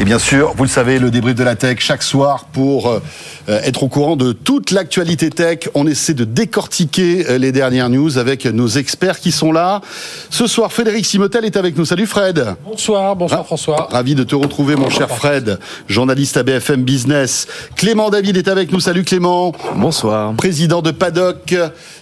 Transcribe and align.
Et 0.00 0.04
bien 0.04 0.18
sûr, 0.18 0.54
vous 0.56 0.64
le 0.64 0.70
savez, 0.70 0.98
le 0.98 1.10
débrief 1.10 1.34
de 1.34 1.44
la 1.44 1.56
tech 1.56 1.76
chaque 1.80 2.02
soir 2.02 2.46
pour 2.46 2.88
euh, 2.88 3.00
être 3.46 3.82
au 3.82 3.88
courant 3.88 4.16
de 4.16 4.32
toute 4.32 4.70
l'actualité 4.70 5.28
tech. 5.28 5.68
On 5.74 5.86
essaie 5.86 6.14
de 6.14 6.24
décortiquer 6.24 7.28
euh, 7.28 7.36
les 7.36 7.52
dernières 7.52 7.90
news 7.90 8.16
avec 8.16 8.46
nos 8.46 8.66
experts 8.66 9.20
qui 9.20 9.30
sont 9.30 9.52
là. 9.52 9.82
Ce 10.30 10.46
soir, 10.46 10.72
Frédéric 10.72 11.04
Simotel 11.04 11.44
est 11.44 11.58
avec 11.58 11.76
nous. 11.76 11.84
Salut 11.84 12.06
Fred. 12.06 12.56
Bonsoir, 12.64 13.14
bonsoir 13.14 13.44
François. 13.44 13.88
Ravi 13.90 14.14
de 14.14 14.24
te 14.24 14.34
retrouver 14.34 14.74
mon 14.74 14.88
cher 14.88 15.10
Fred, 15.10 15.58
journaliste 15.86 16.38
à 16.38 16.44
BFM 16.44 16.82
Business. 16.82 17.46
Clément 17.76 18.08
David 18.08 18.38
est 18.38 18.48
avec 18.48 18.72
nous. 18.72 18.80
Salut 18.80 19.04
Clément. 19.04 19.52
Bonsoir. 19.76 20.32
Président 20.32 20.80
de 20.80 20.92
Paddock. 20.92 21.54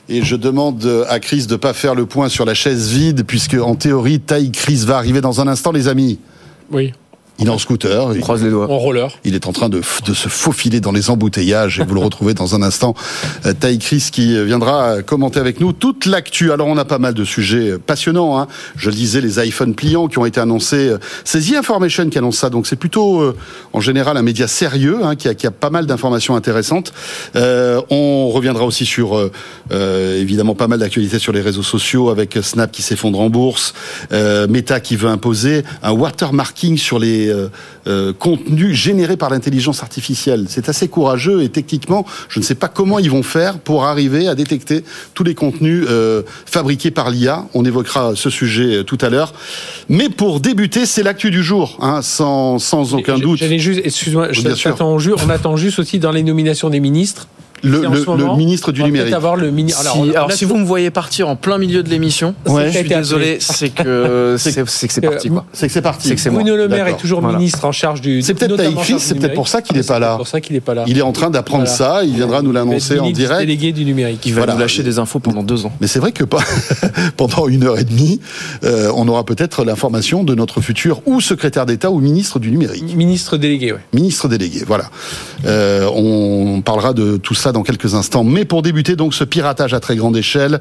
Et 0.08 0.22
je 0.22 0.36
demande 0.36 1.04
à 1.08 1.18
Chris 1.18 1.46
de 1.46 1.56
pas 1.56 1.72
faire 1.72 1.96
le 1.96 2.06
point 2.06 2.28
sur 2.28 2.44
la 2.44 2.54
chaise 2.54 2.90
vide 2.90 3.24
puisque 3.26 3.54
en 3.54 3.74
théorie, 3.74 4.20
taille 4.20 4.52
Chris 4.52 4.84
va 4.86 4.98
arriver 4.98 5.20
dans 5.20 5.40
un 5.40 5.48
instant 5.48 5.72
les 5.72 5.88
amis. 5.88 6.20
Oui. 6.70 6.92
Il 7.38 7.46
est 7.46 7.50
en 7.50 7.58
scooter. 7.58 8.14
Il 8.14 8.20
croise 8.20 8.42
les 8.42 8.50
doigts. 8.50 8.70
En 8.70 8.78
roller. 8.78 9.10
Il 9.24 9.34
est 9.34 9.46
en 9.46 9.52
train 9.52 9.68
de, 9.68 9.80
de 10.06 10.14
se 10.14 10.28
faufiler 10.28 10.80
dans 10.80 10.92
les 10.92 11.10
embouteillages 11.10 11.80
et 11.80 11.84
vous 11.84 11.94
le 11.94 12.00
retrouvez 12.00 12.34
dans 12.34 12.54
un 12.54 12.62
instant. 12.62 12.94
Euh, 13.46 13.52
Taï 13.52 13.78
Chris 13.78 14.08
qui 14.12 14.42
viendra 14.44 15.02
commenter 15.02 15.40
avec 15.40 15.60
nous 15.60 15.72
toute 15.72 16.06
l'actu. 16.06 16.52
Alors 16.52 16.66
on 16.66 16.76
a 16.76 16.84
pas 16.84 16.98
mal 16.98 17.14
de 17.14 17.24
sujets 17.24 17.78
passionnants. 17.78 18.38
Hein. 18.38 18.48
Je 18.76 18.90
le 18.90 18.96
disais, 18.96 19.20
les 19.20 19.44
iPhones 19.46 19.74
pliants 19.74 20.08
qui 20.08 20.18
ont 20.18 20.26
été 20.26 20.40
annoncés. 20.40 20.94
C'est 21.24 21.40
The 21.40 21.56
Information 21.56 22.08
qui 22.08 22.18
annonce 22.18 22.38
ça. 22.38 22.50
Donc 22.50 22.66
c'est 22.66 22.76
plutôt 22.76 23.20
euh, 23.20 23.36
en 23.72 23.80
général 23.80 24.16
un 24.16 24.22
média 24.22 24.48
sérieux 24.48 24.98
hein, 25.02 25.16
qui, 25.16 25.28
a, 25.28 25.34
qui, 25.34 25.46
a, 25.46 25.50
pas 25.50 25.70
mal 25.70 25.86
d'informations 25.86 26.36
intéressantes. 26.36 26.92
Euh, 27.36 27.80
on 27.90 28.28
reviendra 28.28 28.64
aussi 28.64 28.86
sur 28.86 29.30
euh, 29.72 30.20
évidemment 30.20 30.54
pas 30.54 30.68
mal 30.68 30.78
d'actualités 30.78 31.18
sur 31.18 31.32
les 31.32 31.40
réseaux 31.40 31.62
sociaux 31.62 32.10
avec 32.10 32.38
Snap 32.42 32.70
qui 32.70 32.82
s'effondre 32.82 33.20
en 33.20 33.30
bourse, 33.30 33.74
euh, 34.12 34.46
Meta 34.48 34.80
qui 34.80 34.96
veut 34.96 35.08
imposer 35.08 35.64
un 35.82 35.92
watermarking 35.92 36.76
sur 36.76 36.98
les 36.98 37.27
euh, 37.30 37.48
euh, 37.86 38.12
contenus 38.12 38.74
générés 38.74 39.16
par 39.16 39.30
l'intelligence 39.30 39.82
artificielle. 39.82 40.46
C'est 40.48 40.68
assez 40.68 40.88
courageux 40.88 41.42
et 41.42 41.48
techniquement, 41.48 42.04
je 42.28 42.40
ne 42.40 42.44
sais 42.44 42.54
pas 42.54 42.68
comment 42.68 42.98
ils 42.98 43.10
vont 43.10 43.22
faire 43.22 43.58
pour 43.58 43.84
arriver 43.84 44.28
à 44.28 44.34
détecter 44.34 44.84
tous 45.14 45.24
les 45.24 45.34
contenus 45.34 45.84
euh, 45.88 46.22
fabriqués 46.46 46.90
par 46.90 47.10
l'IA. 47.10 47.46
On 47.54 47.64
évoquera 47.64 48.12
ce 48.14 48.30
sujet 48.30 48.84
tout 48.84 48.98
à 49.00 49.08
l'heure. 49.08 49.32
Mais 49.88 50.08
pour 50.08 50.40
débuter, 50.40 50.86
c'est 50.86 51.02
l'actu 51.02 51.30
du 51.30 51.42
jour, 51.42 51.78
hein, 51.80 52.02
sans, 52.02 52.58
sans 52.58 52.94
aucun 52.94 53.18
doute. 53.18 53.38
J'allais 53.38 53.58
juste, 53.58 53.80
excuse-moi, 53.84 54.32
je 54.32 54.42
t'attends 54.42 54.98
on 54.98 55.30
attend 55.30 55.56
juste 55.56 55.78
aussi 55.78 55.98
dans 55.98 56.10
les 56.10 56.22
nominations 56.22 56.70
des 56.70 56.80
ministres 56.80 57.28
le, 57.62 57.82
le, 57.82 58.16
le, 58.16 58.36
ministre 58.36 58.72
du 58.72 58.82
numérique. 58.82 59.12
Avoir 59.12 59.36
le 59.36 59.50
mini... 59.50 59.72
alors, 59.78 59.94
si, 59.94 60.10
alors 60.10 60.32
si 60.32 60.44
vous 60.44 60.56
me 60.56 60.64
voyez 60.64 60.90
partir 60.90 61.28
en 61.28 61.36
plein 61.36 61.58
milieu 61.58 61.82
de 61.82 61.88
l'émission, 61.88 62.34
ouais. 62.46 62.70
je 62.70 62.78
suis 62.78 62.88
désolé, 62.88 63.38
c'est 63.40 63.70
que 63.70 64.36
c'est 64.38 64.54
que 64.54 64.92
c'est 64.92 65.00
parti 65.00 65.28
quoi. 65.28 65.44
C'est 65.52 65.66
que 65.66 65.72
c'est 65.72 65.82
parti. 65.82 66.14
C'est 66.16 66.30
Bruno 66.30 66.56
Le 66.56 66.68
Maire 66.68 66.86
est 66.86 66.96
toujours 66.96 67.20
voilà. 67.20 67.38
ministre 67.38 67.64
en 67.64 67.72
charge 67.72 68.00
du. 68.00 68.22
C'est 68.22 68.34
peut-être 68.34 68.56
Taïfi, 68.56 68.98
c'est 68.98 69.14
peut-être 69.14 69.34
pour 69.34 69.48
ça 69.48 69.62
qu'il 69.62 69.76
n'est 69.76 69.82
pas 69.82 69.98
là. 69.98 70.12
C'est 70.12 70.16
pour 70.18 70.28
ça 70.28 70.40
qu'il 70.40 70.54
n'est 70.54 70.60
pas 70.60 70.74
là. 70.74 70.84
Il 70.86 70.98
est 70.98 71.02
en 71.02 71.12
train 71.12 71.30
d'apprendre 71.30 71.68
ça, 71.68 72.04
il 72.04 72.14
viendra 72.14 72.42
nous 72.42 72.52
l'annoncer 72.52 72.98
en 72.98 73.10
direct. 73.10 73.40
Délégué 73.40 73.72
du 73.72 73.84
numérique. 73.84 74.24
Il 74.26 74.34
va 74.34 74.46
nous 74.46 74.58
lâcher 74.58 74.82
des 74.82 74.98
infos 74.98 75.18
pendant 75.18 75.42
deux 75.42 75.66
ans. 75.66 75.72
Mais 75.80 75.86
c'est 75.86 75.98
vrai 75.98 76.12
que 76.12 76.24
pendant 77.16 77.48
une 77.48 77.64
heure 77.64 77.78
et 77.78 77.84
demie, 77.84 78.20
euh, 78.64 78.92
on 78.94 79.08
aura 79.08 79.24
peut-être 79.24 79.64
l'information 79.64 80.24
de 80.24 80.34
notre 80.34 80.60
futur 80.60 81.02
ou 81.06 81.20
secrétaire 81.20 81.66
d'État 81.66 81.90
ou 81.90 82.00
ministre 82.00 82.38
du 82.38 82.50
numérique. 82.50 82.96
Ministre 82.96 83.36
délégué, 83.36 83.72
oui. 83.72 83.78
Ministre 83.92 84.28
délégué, 84.28 84.62
voilà. 84.66 84.90
Euh, 85.46 85.88
on 85.94 86.62
parlera 86.62 86.92
de 86.92 87.16
tout 87.16 87.34
ça 87.34 87.47
dans 87.52 87.62
quelques 87.62 87.94
instants. 87.94 88.24
Mais 88.24 88.44
pour 88.44 88.62
débuter 88.62 88.96
donc 88.96 89.14
ce 89.14 89.24
piratage 89.24 89.74
à 89.74 89.80
très 89.80 89.96
grande 89.96 90.16
échelle, 90.16 90.60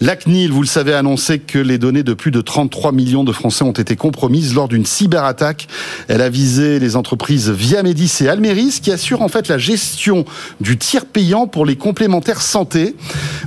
la 0.00 0.16
CNIL, 0.16 0.52
vous 0.52 0.62
le 0.62 0.66
savez, 0.66 0.92
a 0.92 0.98
annoncé 0.98 1.38
que 1.38 1.58
les 1.58 1.78
données 1.78 2.02
de 2.02 2.14
plus 2.14 2.30
de 2.30 2.40
33 2.40 2.92
millions 2.92 3.24
de 3.24 3.32
Français 3.32 3.64
ont 3.64 3.72
été 3.72 3.96
compromises 3.96 4.54
lors 4.54 4.68
d'une 4.68 4.86
cyberattaque. 4.86 5.68
Elle 6.08 6.20
a 6.20 6.28
visé 6.28 6.78
les 6.78 6.96
entreprises 6.96 7.50
Viamedis 7.50 8.18
et 8.20 8.28
Almeris 8.28 8.80
qui 8.82 8.90
assurent 8.92 9.22
en 9.22 9.28
fait 9.28 9.48
la 9.48 9.58
gestion 9.58 10.24
du 10.60 10.76
tiers 10.76 11.06
payant 11.06 11.46
pour 11.46 11.66
les 11.66 11.76
complémentaires 11.76 12.42
santé. 12.42 12.96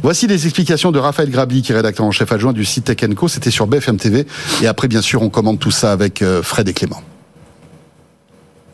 Voici 0.04 0.28
les 0.28 0.46
explications 0.46 0.92
de 0.92 1.00
Raphaël 1.00 1.30
Grabli, 1.30 1.62
qui 1.62 1.72
est 1.72 1.76
rédacteur 1.76 2.06
en 2.06 2.12
chef 2.12 2.32
adjoint 2.32 2.54
du 2.54 2.66
site 2.66 2.86
Tech 2.86 2.98
Co. 3.16 3.28
C'était 3.28 3.52
sur 3.52 3.68
BFM 3.68 3.98
TV. 3.98 4.26
Et 4.62 4.68
après, 4.68 4.88
bien 4.88 5.02
sûr, 5.02 5.22
on 5.22 5.30
commande 5.30 5.60
tout 5.60 5.72
ça 5.72 5.92
avec 5.92 6.22
euh, 6.22 6.42
Fred 6.44 6.68
et 6.68 6.74
Clément. 6.74 7.02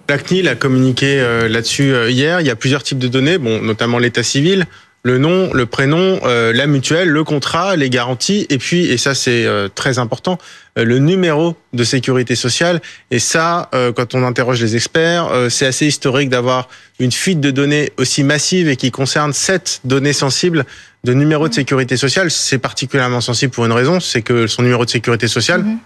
La 0.09 0.17
CNIL 0.17 0.47
a 0.47 0.55
communiqué 0.55 1.19
euh, 1.19 1.47
là-dessus 1.47 1.93
euh, 1.93 2.09
hier. 2.09 2.41
Il 2.41 2.47
y 2.47 2.49
a 2.49 2.55
plusieurs 2.55 2.83
types 2.83 2.99
de 2.99 3.07
données, 3.07 3.37
bon, 3.37 3.61
notamment 3.61 3.99
l'état 3.99 4.23
civil, 4.23 4.65
le 5.03 5.17
nom, 5.17 5.53
le 5.53 5.65
prénom, 5.65 6.19
euh, 6.23 6.53
la 6.53 6.65
mutuelle, 6.65 7.09
le 7.09 7.23
contrat, 7.25 7.75
les 7.75 7.89
garanties, 7.89 8.47
et 8.49 8.57
puis, 8.57 8.85
et 8.85 8.97
ça 8.97 9.13
c'est 9.13 9.45
euh, 9.45 9.67
très 9.67 9.99
important, 9.99 10.37
euh, 10.79 10.85
le 10.85 10.99
numéro 10.99 11.57
de 11.73 11.83
sécurité 11.83 12.35
sociale. 12.35 12.81
Et 13.11 13.19
ça, 13.19 13.69
quand 13.95 14.15
on 14.15 14.23
interroge 14.23 14.61
les 14.61 14.75
experts, 14.75 15.29
c'est 15.49 15.65
assez 15.65 15.87
historique 15.87 16.29
d'avoir 16.29 16.69
une 16.99 17.11
fuite 17.11 17.39
de 17.39 17.51
données 17.51 17.91
aussi 17.97 18.23
massive 18.23 18.69
et 18.69 18.75
qui 18.75 18.91
concerne 18.91 19.33
sept 19.33 19.81
données 19.83 20.13
sensibles 20.13 20.65
de 21.03 21.13
numéro 21.13 21.49
de 21.49 21.53
sécurité 21.53 21.97
sociale. 21.97 22.31
C'est 22.31 22.59
particulièrement 22.59 23.21
sensible 23.21 23.51
pour 23.51 23.65
une 23.65 23.71
raison, 23.71 23.99
c'est 23.99 24.21
que 24.21 24.47
son 24.47 24.61
numéro 24.61 24.85
de 24.85 24.89
sécurité 24.89 25.27
sociale, 25.27 25.63
mmh. 25.63 25.77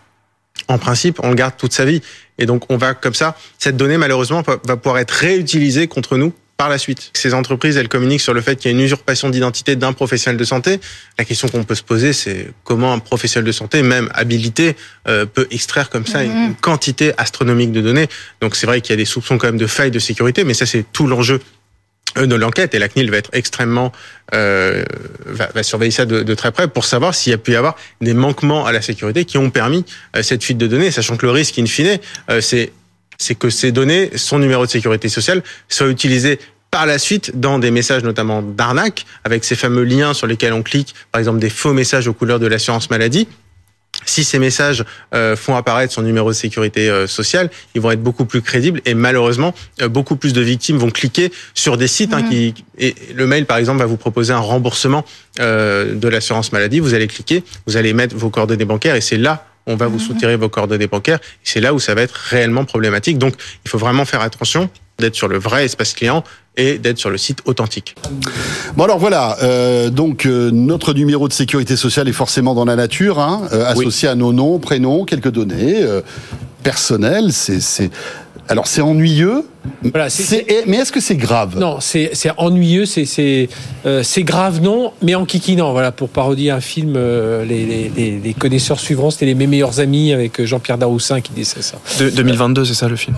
En 0.67 0.77
principe, 0.77 1.19
on 1.23 1.29
le 1.29 1.35
garde 1.35 1.53
toute 1.57 1.73
sa 1.73 1.85
vie. 1.85 2.01
Et 2.37 2.45
donc, 2.45 2.69
on 2.69 2.77
va 2.77 2.93
comme 2.93 3.13
ça, 3.13 3.37
cette 3.57 3.77
donnée, 3.77 3.97
malheureusement, 3.97 4.41
va 4.41 4.77
pouvoir 4.77 4.99
être 4.99 5.11
réutilisée 5.11 5.87
contre 5.87 6.17
nous 6.17 6.33
par 6.57 6.69
la 6.69 6.79
suite. 6.79 7.11
Ces 7.13 7.35
entreprises, 7.35 7.77
elles 7.77 7.87
communiquent 7.87 8.21
sur 8.21 8.33
le 8.33 8.41
fait 8.41 8.55
qu'il 8.55 8.71
y 8.71 8.73
a 8.73 8.77
une 8.77 8.83
usurpation 8.83 9.29
d'identité 9.29 9.75
d'un 9.75 9.93
professionnel 9.93 10.37
de 10.37 10.43
santé. 10.43 10.79
La 11.19 11.23
question 11.23 11.47
qu'on 11.47 11.63
peut 11.63 11.75
se 11.75 11.83
poser, 11.83 12.13
c'est 12.13 12.51
comment 12.63 12.93
un 12.93 12.99
professionnel 12.99 13.45
de 13.45 13.51
santé, 13.51 13.83
même 13.83 14.09
habilité, 14.13 14.75
euh, 15.07 15.27
peut 15.27 15.47
extraire 15.51 15.91
comme 15.91 16.07
ça 16.07 16.23
une 16.23 16.55
quantité 16.55 17.13
astronomique 17.17 17.71
de 17.71 17.81
données. 17.81 18.07
Donc 18.41 18.55
c'est 18.55 18.65
vrai 18.65 18.81
qu'il 18.81 18.91
y 18.91 18.93
a 18.93 18.97
des 18.97 19.05
soupçons 19.05 19.37
quand 19.37 19.47
même 19.47 19.57
de 19.57 19.67
failles 19.67 19.91
de 19.91 19.99
sécurité, 19.99 20.43
mais 20.43 20.55
ça 20.55 20.65
c'est 20.65 20.83
tout 20.91 21.05
l'enjeu 21.05 21.39
de 22.15 22.35
l'enquête 22.35 22.73
et 22.73 22.79
la 22.79 22.89
CNIL 22.89 23.11
va 23.11 23.17
être 23.17 23.29
extrêmement 23.33 23.91
euh, 24.33 24.83
va, 25.25 25.49
va, 25.53 25.63
surveiller 25.63 25.91
ça 25.91 26.05
de, 26.05 26.23
de, 26.23 26.35
très 26.35 26.51
près 26.51 26.67
pour 26.67 26.85
savoir 26.85 27.13
s'il 27.13 27.31
y 27.31 27.33
a 27.33 27.37
pu 27.37 27.51
y 27.51 27.55
avoir 27.55 27.75
des 28.01 28.13
manquements 28.13 28.65
à 28.65 28.71
la 28.71 28.81
sécurité 28.81 29.25
qui 29.25 29.37
ont 29.37 29.49
permis 29.49 29.85
euh, 30.15 30.23
cette 30.23 30.43
fuite 30.43 30.57
de 30.57 30.67
données, 30.67 30.91
sachant 30.91 31.15
que 31.15 31.25
le 31.25 31.31
risque 31.31 31.57
in 31.59 31.65
fine, 31.65 31.99
euh, 32.29 32.41
c'est 32.41 32.71
c'est 33.19 33.35
que 33.35 33.49
ces 33.49 33.71
données, 33.71 34.11
son 34.15 34.37
numéro 34.37 34.65
de 34.65 34.69
sécurité 34.69 35.09
sociale, 35.09 35.41
soient 35.69 35.89
utilisées 35.89 36.39
par 36.69 36.85
la 36.85 36.99
suite 36.99 37.39
dans 37.39 37.57
des 37.57 37.71
messages 37.71 38.03
notamment 38.03 38.43
d'arnaque, 38.43 39.05
avec 39.23 39.43
ces 39.43 39.55
fameux 39.55 39.83
liens 39.83 40.13
sur 40.13 40.27
lesquels 40.27 40.53
on 40.53 40.61
clique, 40.61 40.93
par 41.11 41.19
exemple 41.19 41.39
des 41.39 41.49
faux 41.49 41.73
messages 41.73 42.07
aux 42.07 42.13
couleurs 42.13 42.39
de 42.39 42.45
l'assurance 42.45 42.89
maladie. 42.91 43.27
Si 44.05 44.23
ces 44.23 44.39
messages 44.39 44.85
euh, 45.13 45.35
font 45.35 45.55
apparaître 45.55 45.93
son 45.93 46.01
numéro 46.01 46.29
de 46.29 46.35
sécurité 46.35 46.89
euh, 46.89 47.07
sociale, 47.07 47.49
ils 47.75 47.81
vont 47.81 47.91
être 47.91 48.01
beaucoup 48.01 48.25
plus 48.25 48.41
crédibles 48.41 48.81
et 48.85 48.93
malheureusement, 48.93 49.53
euh, 49.81 49.87
beaucoup 49.87 50.15
plus 50.15 50.33
de 50.33 50.41
victimes 50.41 50.77
vont 50.77 50.91
cliquer 50.91 51.31
sur 51.53 51.77
des 51.77 51.87
sites 51.87 52.13
hein, 52.13 52.23
qui 52.23 52.53
et 52.77 52.95
le 53.13 53.27
mail 53.27 53.45
par 53.45 53.57
exemple 53.57 53.79
va 53.79 53.85
vous 53.85 53.97
proposer 53.97 54.33
un 54.33 54.39
remboursement 54.39 55.03
de 55.39 56.07
l'assurance 56.07 56.51
maladie. 56.51 56.79
Vous 56.79 56.93
allez 56.93 57.07
cliquer, 57.07 57.43
vous 57.65 57.77
allez 57.77 57.93
mettre 57.93 58.15
vos 58.15 58.29
coordonnées 58.29 58.65
bancaires 58.65 58.95
et 58.95 59.01
c'est 59.01 59.17
là 59.17 59.45
on 59.67 59.75
va 59.75 59.87
vous 59.87 59.99
soutirer 59.99 60.37
vos 60.37 60.49
coordonnées 60.49 60.87
bancaires. 60.87 61.19
C'est 61.43 61.59
là 61.59 61.73
où 61.73 61.79
ça 61.79 61.93
va 61.93 62.01
être 62.01 62.13
réellement 62.13 62.63
problématique. 62.65 63.17
Donc, 63.17 63.35
il 63.65 63.69
faut 63.69 63.77
vraiment 63.77 64.05
faire 64.05 64.21
attention 64.21 64.69
d'être 64.99 65.15
sur 65.15 65.27
le 65.27 65.37
vrai 65.37 65.65
espace 65.65 65.93
client 65.93 66.23
et 66.55 66.79
d'être 66.79 66.97
sur 66.97 67.09
le 67.09 67.17
site 67.17 67.39
authentique. 67.45 67.95
Bon 68.75 68.85
alors 68.85 68.97
voilà, 68.97 69.37
euh, 69.43 69.89
donc 69.89 70.25
euh, 70.25 70.49
notre 70.51 70.93
numéro 70.93 71.27
de 71.27 71.33
sécurité 71.33 71.75
sociale 71.75 72.07
est 72.07 72.13
forcément 72.13 72.55
dans 72.55 72.65
la 72.65 72.75
nature, 72.75 73.19
hein, 73.19 73.47
euh, 73.53 73.65
associé 73.65 74.07
oui. 74.07 74.11
à 74.11 74.15
nos 74.15 74.33
noms, 74.33 74.57
prénoms, 74.57 75.05
quelques 75.05 75.31
données 75.31 75.83
euh, 75.83 76.01
personnelles. 76.63 77.31
C'est 77.31 77.91
alors 78.49 78.65
c'est 78.65 78.81
ennuyeux, 78.81 79.43
voilà, 79.81 80.07
mais 80.67 80.77
est-ce 80.77 80.91
que 80.91 80.99
c'est 80.99 81.15
grave? 81.15 81.57
Non, 81.57 81.77
c'est 81.79 82.11
ennuyeux, 82.37 82.85
c'est 82.85 83.49
euh, 83.85 84.03
grave 84.19 84.61
non, 84.61 84.91
mais 85.01 85.15
en 85.15 85.25
kikinant. 85.25 85.71
Voilà, 85.71 85.91
pour 85.91 86.09
parodier 86.09 86.51
un 86.51 86.61
film, 86.61 86.93
euh, 86.95 87.45
les, 87.45 87.65
les, 87.95 88.19
les, 88.19 88.33
connaisseurs 88.33 88.79
suivront, 88.79 89.11
c'était 89.11 89.25
les 89.25 89.35
mes 89.35 89.47
meilleurs 89.47 89.79
amis 89.79 90.13
avec 90.13 90.43
Jean-Pierre 90.43 90.77
Daroussin 90.77 91.21
qui 91.21 91.31
disait 91.33 91.61
ça. 91.61 91.77
De, 91.99 92.09
2022, 92.09 92.65
c'est 92.65 92.73
ça 92.73 92.87
le 92.87 92.95
film? 92.95 93.15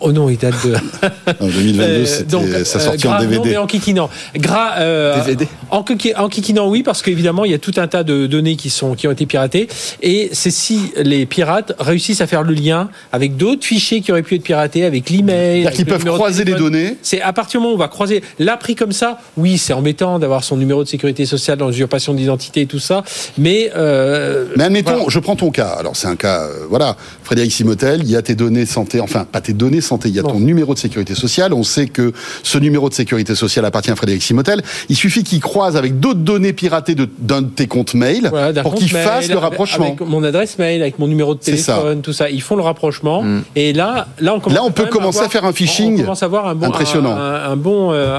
Oh 0.00 0.12
non, 0.12 0.28
il 0.28 0.38
date 0.38 0.54
de. 0.64 0.74
en 1.40 1.46
2022, 1.46 2.36
euh, 2.36 2.64
ça 2.64 2.80
sortit 2.80 3.06
euh, 3.06 3.10
en 3.10 3.20
DVD. 3.20 3.36
Non, 3.36 3.44
mais 3.44 3.56
en 3.56 3.66
kikinant. 3.66 4.10
Gra, 4.36 4.74
euh, 4.78 5.24
DVD. 5.24 5.48
En, 5.70 5.84
en 6.16 6.28
kikinant, 6.28 6.68
oui, 6.68 6.82
parce 6.82 7.02
qu'évidemment, 7.02 7.44
il 7.44 7.50
y 7.50 7.54
a 7.54 7.58
tout 7.58 7.74
un 7.76 7.86
tas 7.86 8.02
de 8.02 8.26
données 8.26 8.56
qui, 8.56 8.70
sont, 8.70 8.94
qui 8.94 9.08
ont 9.08 9.12
été 9.12 9.26
piratées. 9.26 9.68
Et 10.02 10.30
c'est 10.32 10.50
si 10.50 10.92
les 10.96 11.26
pirates 11.26 11.72
réussissent 11.78 12.20
à 12.20 12.26
faire 12.26 12.42
le 12.42 12.54
lien 12.54 12.88
avec 13.12 13.36
d'autres 13.36 13.64
fichiers 13.64 14.00
qui 14.00 14.12
auraient 14.12 14.22
pu 14.22 14.36
être 14.36 14.42
piratés, 14.42 14.84
avec 14.84 15.10
l'email. 15.10 15.62
C'est-à-dire 15.62 15.76
qu'ils 15.76 15.86
peuvent 15.86 16.04
croiser 16.04 16.44
les 16.44 16.54
données. 16.54 16.96
C'est 17.02 17.20
à 17.20 17.32
partir 17.32 17.60
du 17.60 17.64
moment 17.64 17.74
où 17.74 17.76
on 17.76 17.80
va 17.80 17.88
croiser. 17.88 18.22
Là, 18.38 18.56
pris 18.56 18.74
comme 18.74 18.92
ça, 18.92 19.18
oui, 19.36 19.58
c'est 19.58 19.72
embêtant 19.72 20.18
d'avoir 20.18 20.44
son 20.44 20.56
numéro 20.56 20.84
de 20.84 20.88
sécurité 20.88 21.26
sociale 21.26 21.58
dans 21.58 21.68
l'usurpation 21.68 22.14
d'identité 22.14 22.62
et 22.62 22.66
tout 22.66 22.78
ça. 22.78 23.02
Mais. 23.38 23.70
Euh, 23.76 24.46
mais 24.56 24.64
admettons, 24.64 24.92
voilà. 24.92 25.04
je 25.08 25.18
prends 25.18 25.36
ton 25.36 25.50
cas. 25.50 25.68
Alors, 25.78 25.96
c'est 25.96 26.08
un 26.08 26.16
cas, 26.16 26.42
euh, 26.42 26.66
voilà. 26.68 26.96
Frédéric 27.22 27.52
Simotel, 27.52 28.00
il 28.02 28.10
y 28.10 28.16
a 28.16 28.22
tes 28.22 28.34
données 28.34 28.66
santé, 28.66 29.00
enfin, 29.00 29.24
pas 29.30 29.40
tes 29.40 29.52
données 29.52 29.79
données 29.80 29.86
santé. 29.86 30.08
Il 30.08 30.14
y 30.14 30.20
a 30.20 30.22
ton 30.22 30.40
numéro 30.40 30.74
de 30.74 30.78
sécurité 30.78 31.14
sociale. 31.14 31.52
On 31.52 31.62
sait 31.62 31.86
que 31.86 32.12
ce 32.42 32.58
numéro 32.58 32.88
de 32.88 32.94
sécurité 32.94 33.34
sociale 33.34 33.64
appartient 33.64 33.90
à 33.90 33.96
Frédéric 33.96 34.22
Simotel. 34.22 34.62
Il 34.88 34.96
suffit 34.96 35.24
qu'il 35.24 35.40
croise 35.40 35.76
avec 35.76 36.00
d'autres 36.00 36.20
données 36.20 36.52
piratées 36.52 36.94
d'un 36.94 37.42
de, 37.42 37.48
tes 37.48 37.66
comptes 37.66 37.94
mail 37.94 38.30
pour 38.62 38.74
qu'il 38.74 38.88
fasse 38.88 39.28
le 39.28 39.38
rapprochement. 39.38 39.86
Avec 39.86 40.00
mon 40.00 40.22
adresse 40.24 40.58
mail, 40.58 40.82
avec 40.82 40.98
mon 40.98 41.06
numéro 41.06 41.34
de 41.34 41.40
téléphone, 41.40 42.02
tout 42.02 42.12
ça. 42.12 42.30
Ils 42.30 42.42
font 42.42 42.56
le 42.56 42.62
rapprochement. 42.62 43.22
Mm. 43.22 43.42
Et 43.56 43.72
là, 43.72 44.08
là, 44.20 44.34
on, 44.34 44.50
là, 44.50 44.62
on 44.62 44.70
peut 44.70 44.86
commencer 44.86 45.20
à, 45.20 45.28
faire 45.28 45.44
un 45.44 45.52
phishing 45.52 45.94
on 45.98 46.02
commence 46.02 46.22
à 46.22 46.26
avoir 46.26 46.46
un 46.46 46.54
bon, 46.54 46.66
impressionnant. 46.66 47.16
Un, 47.16 47.56
bon, 47.56 47.92
euh, 47.92 48.18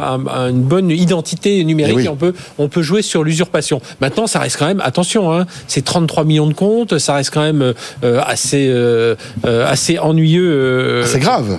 une 0.49 0.61
bonne 0.61 0.89
identité 0.89 1.63
numérique. 1.63 1.97
Eh 1.99 2.05
et 2.05 2.09
on 2.09 2.15
peut, 2.15 2.33
on 2.57 2.67
peut 2.67 2.81
jouer 2.81 3.01
sur 3.01 3.23
l'usurpation. 3.23 3.81
Maintenant, 3.99 4.27
ça 4.27 4.39
reste 4.39 4.57
quand 4.57 4.67
même, 4.67 4.81
attention, 4.81 5.33
hein, 5.33 5.45
c'est 5.67 5.83
33 5.83 6.23
millions 6.23 6.47
de 6.47 6.53
comptes, 6.53 6.97
ça 6.97 7.15
reste 7.15 7.31
quand 7.33 7.41
même 7.41 7.73
euh, 8.03 8.21
assez, 8.25 8.67
euh, 8.69 9.15
assez 9.45 9.99
ennuyeux. 9.99 11.03
c'est 11.05 11.19
grave. 11.19 11.50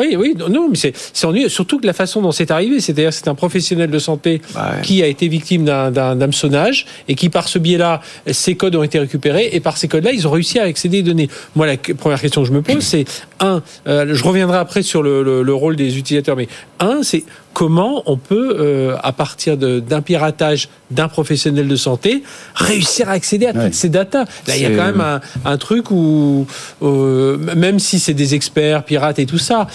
Oui, 0.00 0.16
oui, 0.16 0.34
non, 0.34 0.68
mais 0.70 0.76
c'est 0.76 1.26
ennuyeux. 1.26 1.50
Surtout 1.50 1.78
que 1.78 1.86
la 1.86 1.92
façon 1.92 2.22
dont 2.22 2.32
c'est 2.32 2.50
arrivé, 2.50 2.80
c'est-à-dire 2.80 3.12
c'est 3.12 3.28
un 3.28 3.34
professionnel 3.34 3.90
de 3.90 3.98
santé 3.98 4.40
bah 4.54 4.76
qui 4.82 5.02
a 5.02 5.06
été 5.06 5.28
victime 5.28 5.64
d'un 5.66 6.20
hameçonnage 6.20 6.86
et 7.06 7.14
qui, 7.14 7.28
par 7.28 7.48
ce 7.48 7.58
biais-là, 7.58 8.00
ses 8.30 8.54
codes 8.54 8.76
ont 8.76 8.82
été 8.82 8.98
récupérés 8.98 9.50
et 9.52 9.60
par 9.60 9.76
ces 9.76 9.88
codes-là, 9.88 10.12
ils 10.12 10.26
ont 10.26 10.30
réussi 10.30 10.58
à 10.58 10.64
accéder 10.64 11.00
aux 11.00 11.04
données. 11.04 11.28
Moi, 11.54 11.66
la 11.66 11.76
première 11.76 12.20
question 12.20 12.40
que 12.40 12.48
je 12.48 12.52
me 12.54 12.62
pose, 12.62 12.82
c'est 12.82 13.04
un, 13.40 13.62
euh, 13.86 14.14
je 14.14 14.22
reviendrai 14.24 14.58
après 14.58 14.82
sur 14.82 15.02
le, 15.02 15.42
le 15.42 15.54
rôle 15.54 15.76
des 15.76 15.98
utilisateurs, 15.98 16.36
mais 16.36 16.48
un, 16.78 17.02
c'est 17.02 17.24
comment 17.52 18.02
on 18.06 18.16
peut, 18.16 18.56
euh, 18.58 18.96
à 19.02 19.12
partir 19.12 19.56
d'un 19.56 20.02
piratage 20.02 20.68
d'un 20.90 21.08
professionnel 21.08 21.68
de 21.68 21.76
santé, 21.76 22.22
réussir 22.54 23.08
à 23.08 23.12
accéder 23.12 23.46
à 23.46 23.52
toutes 23.52 23.74
ces 23.74 23.88
datas. 23.88 24.24
Là, 24.46 24.56
il 24.56 24.62
y 24.62 24.66
a 24.66 24.70
quand 24.70 24.86
même 24.86 25.00
un, 25.00 25.20
un 25.44 25.56
truc 25.56 25.90
où, 25.90 26.46
euh, 26.82 27.36
même 27.56 27.78
si 27.78 27.98
c'est 27.98 28.14
des 28.14 28.34
experts, 28.34 28.84
pirates 28.84 29.18
et 29.18 29.26
tout 29.26 29.38
ça, 29.38 29.66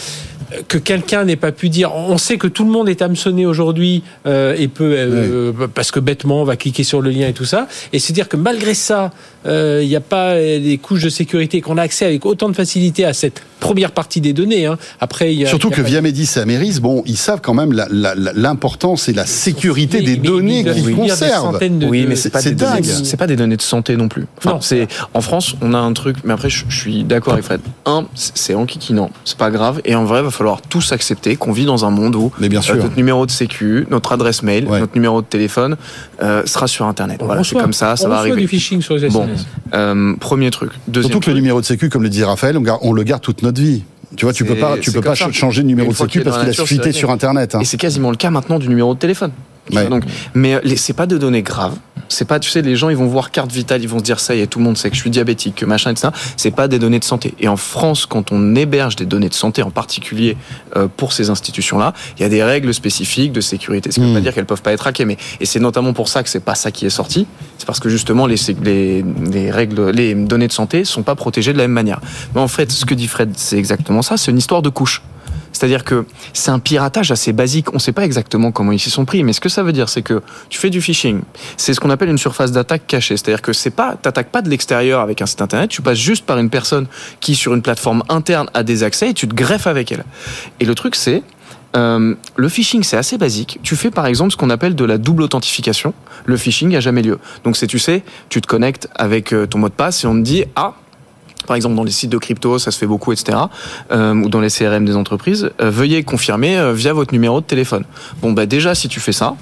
que 0.68 0.78
quelqu'un 0.78 1.26
n'ait 1.26 1.36
pas 1.36 1.52
pu 1.52 1.70
dire. 1.70 1.94
On 1.96 2.18
sait 2.18 2.38
que 2.38 2.48
tout 2.48 2.64
le 2.64 2.72
monde 2.72 2.90
est 2.90 3.02
hameçonné 3.02 3.46
aujourd'hui 3.46 4.04
euh, 4.26 4.56
et 4.58 4.68
peut 4.68 4.94
euh, 4.96 5.52
parce 5.74 5.92
que 5.92 6.00
bêtement 6.00 6.42
on 6.42 6.44
va 6.44 6.56
cliquer 6.56 6.84
sur 6.84 7.02
le 7.02 7.10
lien 7.10 7.28
et 7.28 7.34
tout 7.34 7.46
ça. 7.46 7.68
Et 7.94 8.00
se 8.00 8.12
dire 8.14 8.30
que 8.30 8.38
malgré 8.38 8.74
ça, 8.74 9.12
euh, 9.46 9.80
il 9.82 9.90
n'y 9.90 9.96
a 9.96 10.02
pas 10.02 10.36
des 10.36 10.80
couches 10.82 11.04
de 11.04 11.10
sécurité 11.10 11.62
qu'on 11.62 11.78
a 11.78 11.82
accès 11.82 12.06
avec 12.06 12.26
autant 12.26 12.50
de 12.50 12.56
facilité 12.56 13.06
à 13.06 13.14
cette 13.14 13.42
première 13.60 13.92
partie 13.92 14.22
des 14.22 14.34
données. 14.34 14.66
Hein. 14.66 14.78
Après, 15.00 15.34
y 15.34 15.46
a, 15.46 15.50
surtout 15.50 15.70
que 15.70 15.82
via 15.82 16.02
Médis 16.02 16.30
et 16.36 16.40
Améris, 16.40 16.80
bon, 16.80 17.04
ils 17.06 17.18
savent 17.18 17.42
quand 17.42 17.54
même 17.54 17.74
l'importance 18.36 19.10
et 19.10 19.14
la 19.14 19.26
sécurité 19.26 20.02
des 20.02 20.18
données 20.18 20.64
qu'ils 20.64 20.96
conservent. 20.96 21.60
oui, 21.88 22.06
mais 22.08 22.16
c'est 22.16 22.30
pas, 22.30 22.42
c'est 22.42 23.18
pas 23.18 23.28
des 23.28 23.36
données 23.36 23.58
de 23.58 23.62
santé 23.62 23.98
non 23.98 24.08
plus. 24.08 24.26
Enfin, 24.38 24.60
c'est 24.62 24.88
en 25.14 25.22
France, 25.22 25.56
on 25.62 25.74
a 25.74 25.80
un 25.80 25.94
truc, 25.94 26.18
mais 26.24 26.34
après, 26.34 26.50
je, 26.50 26.66
suis 26.70 27.04
d'accord 27.04 27.34
avec 27.34 27.46
Fred. 27.46 27.62
Un, 27.86 28.06
c'est 28.16 28.56
enquiquinant, 28.56 29.12
c'est 29.24 29.38
pas 29.38 29.52
grave, 29.52 29.82
et 29.86 29.96
en 29.96 30.06
vrai, 30.06 30.22
va 30.22 30.32
falloir 30.32 30.62
tous 30.62 30.92
accepter 30.92 31.36
qu'on 31.36 31.52
vit 31.52 31.66
dans 31.66 31.86
un 31.86 31.90
monde 31.90 32.16
où 32.16 32.32
bien 32.50 32.62
sûr. 32.62 32.76
Euh, 32.76 32.84
notre 32.84 32.96
numéro 32.98 33.26
de 33.26 33.32
sécu, 33.32 33.88
notre 33.90 34.12
adresse 34.12 34.44
mail, 34.44 34.66
notre 34.66 34.96
numéro 34.96 35.22
de 35.22 35.28
téléphone 35.28 35.76
euh, 36.22 36.44
sera 36.46 36.68
sur 36.68 36.86
Internet. 36.86 37.22
voilà, 37.24 37.44
c'est 37.44 37.56
comme 37.56 37.74
ça, 37.74 37.96
ça 37.96 38.08
va 38.08 38.18
arriver. 38.18 38.42
du 38.42 38.48
phishing 38.48 38.82
sur 38.82 38.96
les 38.96 39.06
SMS. 39.06 39.14
Bon, 39.14 39.78
euh, 39.78 40.16
premier 40.20 40.52
truc. 40.52 40.72
Deuxième 40.88 41.12
Surtout 41.12 41.26
que 41.26 41.32
le 41.32 41.38
numéro 41.38 41.62
de 41.62 41.66
sécu, 41.66 41.90
comme 41.90 42.04
le 42.04 42.10
disait 42.10 42.26
Raphaël, 42.26 42.58
on, 42.82 42.94
le 42.94 43.04
garde 43.04 43.22
toute 43.22 43.44
notre 43.46 43.62
vie. 43.62 43.84
Tu 44.16 44.26
vois, 44.26 44.34
tu 44.34 44.46
peux 44.46 44.56
pas, 44.56 44.78
tu 44.78 44.92
peux 44.92 45.02
pas 45.02 45.16
changer 45.16 45.62
de 45.62 45.68
numéro 45.68 45.92
de 45.92 45.96
sécu 45.96 46.22
parce 46.22 46.40
qu'il 46.40 46.50
a 46.50 46.66
fuité 46.66 46.92
sur 46.92 47.12
Internet. 47.12 47.56
Hein. 47.56 47.60
Et 47.62 47.66
c'est 47.66 47.78
quasiment 47.78 48.12
le 48.12 48.18
cas 48.18 48.30
maintenant 48.30 48.60
du 48.60 48.70
numéro 48.70 48.94
de 48.94 49.00
téléphone. 49.00 49.32
Donc, 49.72 50.04
mais 50.34 50.62
c'est 50.76 50.94
pas 50.94 51.08
de 51.08 51.18
données 51.18 51.42
graves. 51.42 51.78
C'est 52.10 52.26
pas, 52.26 52.40
tu 52.40 52.50
sais, 52.50 52.62
les 52.62 52.76
gens 52.76 52.90
ils 52.90 52.98
vont 52.98 53.08
voir 53.08 53.32
carte 53.32 53.52
vitale, 53.52 53.82
ils 53.82 53.90
vont 53.90 54.00
se 54.00 54.04
dire 54.04 54.20
ça 54.20 54.36
y 54.36 54.42
est, 54.42 54.48
tout 54.48 54.60
le 54.60 54.66
monde 54.66 54.78
sait 54.78 54.90
que 54.90 54.96
je 54.96 55.02
suis 55.02 55.10
diabétique, 55.10 55.56
que 55.56 55.66
machin, 55.66 55.92
etc. 55.92 56.10
C'est 56.38 56.52
pas 56.52 56.68
des 56.68 56.80
données 56.80 57.00
de 57.00 57.04
santé. 57.04 57.34
Et 57.40 57.48
en 57.48 57.58
France, 57.58 58.06
quand 58.06 58.32
on 58.32 58.56
héberge 58.56 58.96
des 58.96 59.06
données 59.06 59.30
de 59.30 59.34
santé, 59.34 59.64
en 59.64 59.72
particulier 59.72 60.38
euh, 60.76 60.88
pour 60.96 61.14
ces 61.14 61.30
institutions-là, 61.30 61.94
il 62.18 62.22
y 62.22 62.26
a 62.26 62.30
des 62.30 62.44
règles 62.44 62.74
spécifiques 62.74 63.32
de 63.32 63.42
sécurité. 63.42 63.92
Ce 63.92 63.96
qui 63.96 64.02
ne 64.02 64.08
veut 64.08 64.14
pas 64.14 64.20
hmm. 64.20 64.24
dire 64.24 64.34
qu'elles 64.34 64.46
peuvent 64.46 64.62
pas 64.62 64.74
être 64.74 64.88
hackées, 64.88 65.06
mais 65.06 65.18
et 65.40 65.46
c'est 65.46 65.60
notamment 65.60 65.94
pour 65.94 66.08
ça 66.08 66.24
que 66.24 66.30
c'est 66.30 66.40
pas 66.40 66.56
ça 66.56 66.72
qui 66.72 66.86
est 66.86 66.90
sorti. 66.90 67.28
C'est 67.58 67.66
parce 67.66 67.80
que 67.80 67.90
justement 67.90 68.28
les, 68.28 68.36
les, 68.64 69.06
les 69.32 69.52
règles, 69.52 69.90
les 69.90 70.14
données 70.14 70.48
de 70.48 70.54
santé 70.54 70.86
sont 70.86 71.04
pas 71.04 71.16
protégées 71.16 71.54
de 71.54 71.58
la 71.58 71.64
même 71.64 71.72
manière. 71.72 72.02
Mais 72.34 72.42
en 72.42 72.48
fait, 72.48 72.72
ce 72.72 72.86
que 72.86 72.94
dit 72.94 73.08
Fred, 73.08 73.34
c'est 73.36 73.58
exactement 73.58 74.02
ça. 74.02 74.18
C'est 74.18 74.32
une 74.32 74.38
histoire 74.38 74.62
de 74.62 74.70
couches. 74.70 75.02
C'est-à-dire 75.56 75.86
que 75.86 76.06
c'est 76.34 76.52
un 76.52 76.60
piratage 76.60 77.12
assez 77.12 77.32
basique. 77.32 77.72
On 77.72 77.76
ne 77.76 77.80
sait 77.80 77.94
pas 77.94 78.04
exactement 78.04 78.52
comment 78.52 78.74
ils 78.74 78.80
s'y 78.80 78.90
sont 78.90 79.06
pris, 79.06 79.24
mais 79.24 79.32
ce 79.34 79.40
que 79.40 79.50
ça 79.50 79.64
veut 79.64 79.72
dire, 79.72 79.88
c'est 79.88 80.02
que 80.02 80.22
tu 80.50 80.60
fais 80.60 80.70
du 80.70 80.82
phishing. 80.82 81.22
C'est 81.56 81.74
ce 81.74 81.80
qu'on 81.80 81.90
appelle 81.90 82.10
une 82.10 82.18
surface 82.18 82.52
d'attaque 82.52 82.86
cachée. 82.88 83.16
C'est-à-dire 83.16 83.42
que 83.42 83.54
c'est 83.54 83.70
pas, 83.70 83.96
t'attaques 83.96 84.32
pas 84.32 84.42
de 84.42 84.50
l'extérieur 84.50 85.00
avec 85.00 85.22
un 85.22 85.26
site 85.26 85.42
internet, 85.42 85.70
tu 85.70 85.82
passes 85.82 85.98
juste 85.98 86.26
par 86.26 86.38
une 86.38 86.50
personne 86.50 86.88
qui, 87.22 87.36
sur 87.36 87.54
une 87.54 87.62
plateforme 87.62 88.04
interne, 88.10 88.50
a 88.54 88.64
des 88.64 88.84
accès 88.84 89.12
et 89.12 89.14
tu 89.14 89.28
te 89.28 89.34
greffes 89.34 89.68
avec 89.68 89.92
elle. 89.92 90.04
Et 90.60 90.66
le 90.66 90.76
truc, 90.76 90.96
c'est, 90.96 91.24
euh, 91.76 92.16
le 92.36 92.50
phishing, 92.50 92.84
c'est 92.84 92.98
assez 92.98 93.18
basique. 93.18 93.60
Tu 93.64 93.76
fais 93.76 93.92
par 93.92 94.06
exemple 94.06 94.32
ce 94.32 94.38
qu'on 94.38 94.50
appelle 94.50 94.76
de 94.76 94.86
la 94.86 94.98
double 94.98 95.24
authentification. 95.24 95.94
Le 96.26 96.38
phishing 96.38 96.76
a 96.76 96.80
jamais 96.80 97.02
lieu. 97.02 97.20
Donc 97.44 97.58
c'est, 97.58 97.68
tu 97.68 97.80
sais, 97.80 98.04
tu 98.30 98.42
te 98.42 98.48
connectes 98.48 98.88
avec 98.96 99.34
euh, 99.34 99.46
ton 99.46 99.60
mot 99.60 99.70
de 99.70 99.74
passe 99.74 100.04
et 100.04 100.08
on 100.08 100.16
te 100.16 100.22
dit, 100.22 100.46
ah, 100.56 100.74
par 101.46 101.56
exemple 101.56 101.76
dans 101.76 101.84
les 101.84 101.92
sites 101.92 102.10
de 102.10 102.18
crypto, 102.18 102.60
ça 102.60 102.72
se 102.72 102.78
fait 102.78 102.88
beaucoup, 102.88 103.12
etc., 103.12 103.38
euh, 103.92 104.14
ou 104.14 104.30
dans 104.30 104.42
les 104.42 104.50
CRM 104.50 104.86
des 104.86 104.96
entreprises, 104.96 105.52
euh, 105.62 105.70
veuillez 105.70 106.04
confirmer 106.04 106.58
euh, 106.58 106.74
via 106.74 106.94
votre 106.94 107.14
numéro 107.14 107.42
de 107.42 107.46
téléphone. 107.46 107.84
Bon, 108.22 108.32
bah 108.32 108.46
déjà, 108.46 108.76
si 108.76 108.88
tu 108.88 109.00
fais 109.00 109.12
ça, 109.12 109.36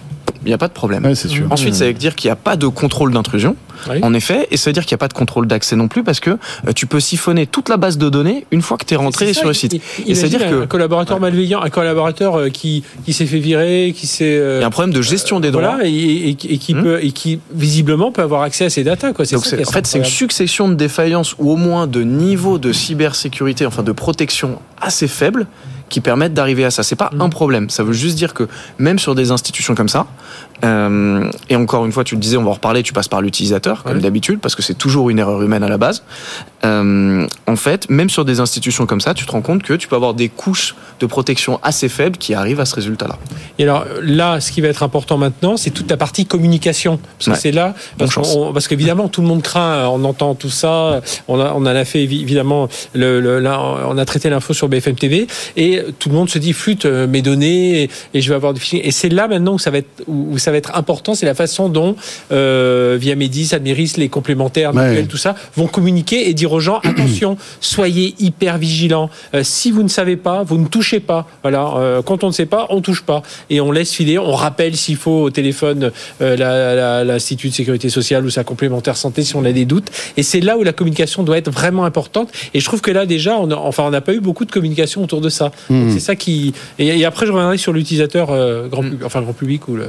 il 0.46 0.50
n'y 0.50 0.54
a 0.54 0.58
pas 0.58 0.68
de 0.68 0.74
problème. 0.74 1.06
Ensuite, 1.50 1.76
ça 1.76 1.86
veut 1.86 1.94
dire 1.94 2.16
qu'il 2.16 2.28
n'y 2.28 2.34
a 2.34 2.38
pas 2.38 2.56
de 2.56 2.68
contrôle 2.68 3.12
d'intrusion, 3.14 3.56
en 4.02 4.14
effet, 4.14 4.48
et 4.52 4.58
ça 4.58 4.70
veut 4.70 4.74
dire 4.74 4.86
qu'il 4.86 4.94
n'y 4.94 5.00
a 5.00 5.04
pas 5.04 5.08
de 5.08 5.14
contrôle 5.14 5.48
d'accès 5.48 5.76
non 5.76 5.88
plus, 5.88 6.04
parce 6.04 6.20
que 6.20 6.32
euh, 6.32 6.72
tu 6.76 6.86
peux 6.86 7.00
siphonner 7.00 7.48
toute 7.48 7.70
la 7.70 7.78
base 7.78 7.98
de 7.98 8.10
données 8.10 8.46
une 8.52 8.62
fois 8.62 8.78
que 8.78 8.86
tu 8.86 8.94
es 8.94 8.98
rentré 8.98 9.34
sur 9.34 9.48
le 9.48 9.54
site. 9.54 9.74
et 10.06 10.16
c'est 10.16 10.30
dire 10.30 10.40
que 10.40 10.64
un 10.64 10.68
collaborateur 10.68 11.20
malveillant, 11.20 11.62
un 11.62 11.70
collaborateur 11.70 12.36
euh, 12.40 12.50
qui, 12.50 12.84
qui 13.06 13.14
s'est 13.14 13.26
fait 13.26 13.40
virer, 13.40 13.94
qui 13.96 14.08
s'est 14.08 14.38
euh, 14.38 14.58
il 14.60 14.62
y 14.62 14.64
a 14.64 14.68
un 14.68 14.72
problème 14.72 14.94
de 14.94 15.02
gestion 15.02 15.40
des 15.40 15.52
droits 15.52 15.80
et, 15.84 16.36
qui 16.36 16.74
hmm. 16.74 16.84
peut 16.84 17.04
et 17.04 17.12
qui 17.12 17.40
visiblement 17.54 18.12
peut 18.12 18.22
avoir 18.22 18.44
accès 18.44 18.66
à 18.66 18.70
ces 18.70 18.84
datas. 18.84 19.14
Quoi. 19.14 19.26
Donc 19.26 19.46
en 19.46 19.72
fait, 19.72 19.88
c'est 19.88 19.98
une 19.98 20.06
succession 20.06 20.70
de 20.70 20.76
défaillances 20.76 21.36
ou 21.40 21.52
au 21.52 21.56
moins 21.56 21.88
de 21.88 22.04
niveaux 22.04 22.58
de 22.58 22.72
cybersécurité, 22.72 23.66
enfin 23.66 23.84
de 23.84 23.92
protection 23.92 24.60
assez 24.80 25.08
faibles 25.08 25.48
qui 25.94 26.02
permettent 26.02 26.34
d'arriver 26.34 26.66
à 26.66 26.72
ça. 26.72 26.82
C'est 26.82 26.96
pas 26.96 27.12
mm. 27.14 27.22
un 27.22 27.30
problème. 27.30 27.70
Ça 27.70 27.84
veut 27.84 27.94
juste 27.94 28.18
dire 28.18 28.34
que 28.34 28.48
même 28.80 28.98
sur 28.98 29.14
des 29.14 29.30
institutions 29.30 29.76
comme 29.76 29.90
ça, 29.90 30.08
euh, 30.64 31.30
et 31.50 31.56
encore 31.56 31.86
une 31.86 31.92
fois, 31.92 32.04
tu 32.04 32.16
le 32.16 32.22
disais, 32.22 32.38
on 32.38 32.44
va 32.44 32.52
en 32.52 32.54
reparler, 32.54 32.84
tu 32.84 32.94
passes 32.94 33.08
par 33.08 33.22
l'utilisateur, 33.22 33.84
comme 33.84 34.00
d'habitude, 34.00 34.40
parce 34.40 34.56
que 34.56 34.62
c'est 34.62 34.74
toujours 34.74 35.10
une 35.10 35.20
erreur 35.20 35.42
humaine 35.42 35.64
à 35.64 35.70
la 35.70 35.78
base. 35.78 36.04
Euh, 36.66 37.28
en 37.48 37.56
fait, 37.56 37.90
même 37.90 38.10
sur 38.10 38.24
des 38.24 38.40
institutions 38.40 38.86
comme 38.86 39.02
ça, 39.02 39.14
tu 39.14 39.26
te 39.26 39.32
rends 39.32 39.42
compte 39.42 39.64
que 39.64 39.74
tu 39.74 39.88
peux 39.88 39.96
avoir 39.96 40.14
des 40.14 40.30
couches 40.30 40.76
de 41.00 41.06
protection 41.06 41.60
assez 41.62 41.90
faibles 41.90 42.18
qui 42.18 42.34
arrivent 42.34 42.62
à 42.62 42.66
ce 42.66 42.76
résultat-là. 42.76 43.18
Et 43.60 43.64
alors 43.64 43.86
là, 44.02 44.40
ce 44.40 44.52
qui 44.52 44.62
va 44.62 44.70
être 44.70 44.84
important 44.84 45.18
maintenant, 45.18 45.58
c'est 45.58 45.72
toute 45.72 45.90
la 45.90 45.98
partie 45.98 46.26
communication. 46.26 47.00
Parce 47.18 47.38
que 47.38 47.42
c'est 47.42 47.52
là, 47.52 47.76
parce, 47.98 48.68
qu'évidemment, 48.68 49.10
tout 49.10 49.22
le 49.22 49.28
monde 49.28 49.42
craint, 49.42 49.88
on 49.90 50.06
entend 50.06 50.36
tout 50.36 50.50
ça, 50.50 51.02
on, 51.28 51.40
a, 51.40 51.52
on 51.54 51.62
en 51.62 51.66
a 51.66 51.86
fait 51.86 52.04
évidemment, 52.04 52.70
le, 52.94 53.44
on 53.86 53.98
a 53.98 54.06
traité 54.06 54.30
l'info 54.30 54.54
sur 54.54 54.70
BFM 54.70 54.96
TV, 54.96 55.28
et 55.58 55.82
tout 56.00 56.10
le 56.10 56.16
monde 56.16 56.30
se 56.30 56.40
dit 56.40 56.54
flûte 56.54 56.86
euh, 56.86 57.08
mes 57.08 57.22
données 57.22 57.90
et, 58.14 58.22
je 58.22 58.30
vais 58.30 58.36
avoir 58.36 58.54
du 58.54 58.62
phishing. 58.62 58.82
Et 58.84 58.92
c'est 58.92 59.10
là 59.10 59.28
maintenant 59.28 59.54
où 59.54 59.60
ça 59.60 59.72
va 59.72 59.80
être 59.80 60.04
où, 60.08 60.38
ça 60.38 60.52
va 60.54 60.58
être 60.58 60.76
important, 60.76 61.16
c'est 61.16 61.26
la 61.26 61.34
façon 61.36 61.70
dont 61.70 61.96
euh, 62.32 62.98
via 63.00 63.16
Medis, 63.16 63.50
Admiris, 63.54 63.94
les 63.98 64.10
complémentaires, 64.10 64.72
tout 65.10 65.18
ça 65.18 65.36
vont 65.56 65.68
communiquer 65.68 66.30
et 66.30 66.34
dire 66.34 66.52
aux 66.52 66.60
gens 66.60 66.80
attention, 66.84 67.38
soyez 67.60 68.16
hyper 68.20 68.58
vigilants. 68.58 69.10
Euh, 69.34 69.42
si 69.44 69.72
vous 69.72 69.84
ne 69.84 69.90
savez 69.90 70.16
pas, 70.16 70.44
vous 70.44 70.58
ne 70.58 70.68
touchez 70.68 71.00
pas. 71.00 71.28
Voilà, 71.42 72.02
quand 72.06 72.24
on 72.24 72.28
ne 72.28 72.32
sait 72.32 72.46
pas, 72.46 72.68
on 72.70 72.82
touche 72.82 73.04
pas 73.04 73.22
et 73.50 73.60
on 73.62 73.72
laisse 73.72 73.94
filer. 73.94 74.18
On 74.18 74.34
rappelle 74.34 74.76
s'il 74.76 74.96
faut 74.96 75.24
au 75.24 75.30
téléphone 75.30 75.92
l'institut 76.20 77.50
de 77.50 77.54
sécurité 77.54 77.90
sociale 77.90 78.26
ou 78.26 78.30
sa 78.30 78.44
complémentaire 78.44 78.98
santé 78.98 79.24
si 79.24 79.36
on 79.36 79.46
a 79.46 79.52
des 79.52 79.66
doutes. 79.66 79.90
Et 80.18 80.24
c'est 80.24 80.40
là 80.40 80.58
où 80.58 80.64
la 80.64 80.74
communication 80.74 81.24
doit 81.24 81.38
être 81.38 81.52
vraiment 81.52 81.86
importante. 81.86 82.30
Et 82.54 82.60
je 82.60 82.66
trouve 82.66 82.82
que 82.82 82.92
là 82.92 83.06
déjà, 83.06 83.38
on 83.38 83.52
enfin 83.52 83.84
on 83.84 83.92
n'a 83.92 84.02
pas 84.02 84.14
eu 84.14 84.20
beaucoup 84.20 84.46
de 84.46 84.52
communication 84.52 85.04
autour 85.04 85.22
de 85.22 85.30
ça. 85.30 85.52
Hmm. 85.70 85.92
C'est 85.92 86.00
ça 86.00 86.16
qui. 86.16 86.54
Et, 86.80 87.06
après, 87.06 87.26
je 87.26 87.32
reviendrai 87.32 87.58
sur 87.58 87.74
l'utilisateur 87.74 88.30
euh, 88.32 88.68
grand, 88.68 88.84
hmm. 88.84 89.00
enfin 89.04 89.22
grand 89.22 89.34
public 89.34 89.68
ou 89.68 89.76
le. 89.76 89.88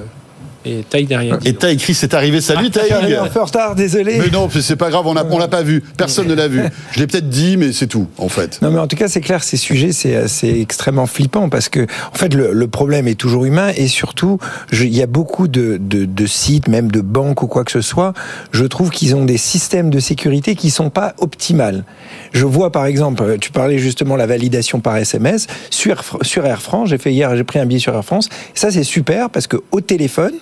Et 0.64 0.84
Taï 0.88 1.04
derrière. 1.04 1.38
Et 1.44 1.52
Taï 1.54 1.74
écrit 1.74 1.94
c'est 1.94 2.14
arrivé. 2.14 2.40
Salut 2.40 2.68
ah, 2.74 2.78
Taï. 2.88 3.14
un 3.14 3.26
peu 3.26 3.40
en 3.40 3.44
retard, 3.44 3.74
désolé. 3.74 4.18
Mais 4.18 4.30
non, 4.30 4.48
c'est 4.50 4.76
pas 4.76 4.90
grave, 4.90 5.06
on 5.06 5.14
l'a 5.14 5.48
pas 5.48 5.62
vu. 5.62 5.82
Personne 5.96 6.26
ne 6.26 6.34
l'a 6.34 6.48
vu. 6.48 6.62
Je 6.92 7.00
l'ai 7.00 7.06
peut-être 7.06 7.28
dit, 7.28 7.56
mais 7.56 7.72
c'est 7.72 7.86
tout, 7.86 8.08
en 8.18 8.28
fait. 8.28 8.60
Non, 8.62 8.70
mais 8.70 8.78
en 8.78 8.86
tout 8.86 8.96
cas, 8.96 9.08
c'est 9.08 9.20
clair, 9.20 9.42
ces 9.44 9.56
sujets, 9.56 9.92
c'est 9.92 10.60
extrêmement 10.60 11.06
flippant 11.06 11.48
parce 11.48 11.68
que, 11.68 11.86
en 12.12 12.16
fait, 12.16 12.32
le, 12.34 12.66
problème 12.66 13.06
est 13.06 13.14
toujours 13.14 13.44
humain 13.44 13.70
et 13.76 13.86
surtout, 13.88 14.38
il 14.72 14.94
y 14.94 15.02
a 15.02 15.06
beaucoup 15.06 15.48
de, 15.48 15.78
de, 15.80 16.06
de, 16.06 16.26
sites, 16.26 16.66
même 16.66 16.90
de 16.90 17.02
banques 17.02 17.42
ou 17.42 17.46
quoi 17.46 17.62
que 17.62 17.70
ce 17.70 17.82
soit. 17.82 18.14
Je 18.52 18.64
trouve 18.64 18.90
qu'ils 18.90 19.14
ont 19.14 19.24
des 19.24 19.36
systèmes 19.36 19.90
de 19.90 20.00
sécurité 20.00 20.56
qui 20.56 20.70
sont 20.70 20.90
pas 20.90 21.14
optimales. 21.18 21.84
Je 22.32 22.46
vois, 22.46 22.72
par 22.72 22.86
exemple, 22.86 23.36
tu 23.38 23.52
parlais 23.52 23.78
justement 23.78 24.16
la 24.16 24.26
validation 24.26 24.80
par 24.80 24.96
SMS 24.96 25.46
sur, 25.70 26.02
sur 26.22 26.46
Air 26.46 26.62
France. 26.62 26.88
J'ai 26.88 26.98
fait 26.98 27.12
hier, 27.12 27.36
j'ai 27.36 27.44
pris 27.44 27.58
un 27.58 27.66
billet 27.66 27.80
sur 27.80 27.94
Air 27.94 28.04
France. 28.04 28.28
Ça, 28.54 28.70
c'est 28.70 28.82
super 28.82 29.30
parce 29.30 29.46
que 29.46 29.58
au 29.70 29.80
téléphone, 29.80 30.32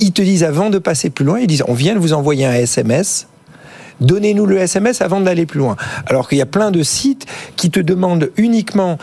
ils 0.00 0.12
te 0.12 0.22
disent 0.22 0.44
avant 0.44 0.70
de 0.70 0.78
passer 0.78 1.10
plus 1.10 1.24
loin, 1.24 1.38
ils 1.40 1.46
disent 1.46 1.64
on 1.68 1.74
vient 1.74 1.94
de 1.94 1.98
vous 1.98 2.12
envoyer 2.12 2.46
un 2.46 2.52
SMS. 2.52 3.26
Donnez-nous 4.00 4.46
le 4.46 4.58
SMS 4.58 5.00
avant 5.00 5.20
d'aller 5.20 5.46
plus 5.46 5.58
loin. 5.58 5.76
Alors 6.06 6.28
qu'il 6.28 6.38
y 6.38 6.42
a 6.42 6.46
plein 6.46 6.70
de 6.70 6.82
sites 6.82 7.26
qui 7.56 7.70
te 7.70 7.80
demandent 7.80 8.30
uniquement 8.36 8.98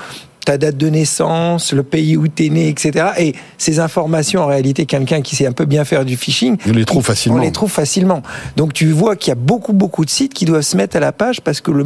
ta 0.46 0.58
date 0.58 0.78
de 0.78 0.88
naissance, 0.90 1.74
le 1.74 1.84
pays 1.84 2.18
où 2.18 2.28
tu 2.28 2.46
es 2.46 2.50
né, 2.50 2.70
etc. 2.70 3.08
Et 3.18 3.34
ces 3.58 3.80
informations, 3.80 4.42
en 4.42 4.48
réalité, 4.48 4.86
quelqu'un 4.86 5.22
qui 5.22 5.36
sait 5.36 5.46
un 5.46 5.52
peu 5.52 5.66
bien 5.66 5.86
faire 5.86 6.06
du 6.06 6.18
phishing, 6.18 6.58
on 6.68 6.72
les 6.72 6.86
trouve 6.86 7.04
facilement. 7.04 7.38
On 7.38 7.42
les 7.42 7.52
trouve 7.52 7.72
facilement. 7.72 8.22
Donc 8.58 8.74
tu 8.74 8.92
vois 8.92 9.16
qu'il 9.16 9.30
y 9.30 9.32
a 9.32 9.36
beaucoup, 9.36 9.74
beaucoup 9.74 10.06
de 10.06 10.10
sites 10.10 10.34
qui 10.34 10.46
doivent 10.46 10.62
se 10.62 10.78
mettre 10.78 10.98
à 10.98 11.00
la 11.00 11.12
page 11.12 11.42
parce 11.42 11.62
que 11.62 11.72
le, 11.72 11.84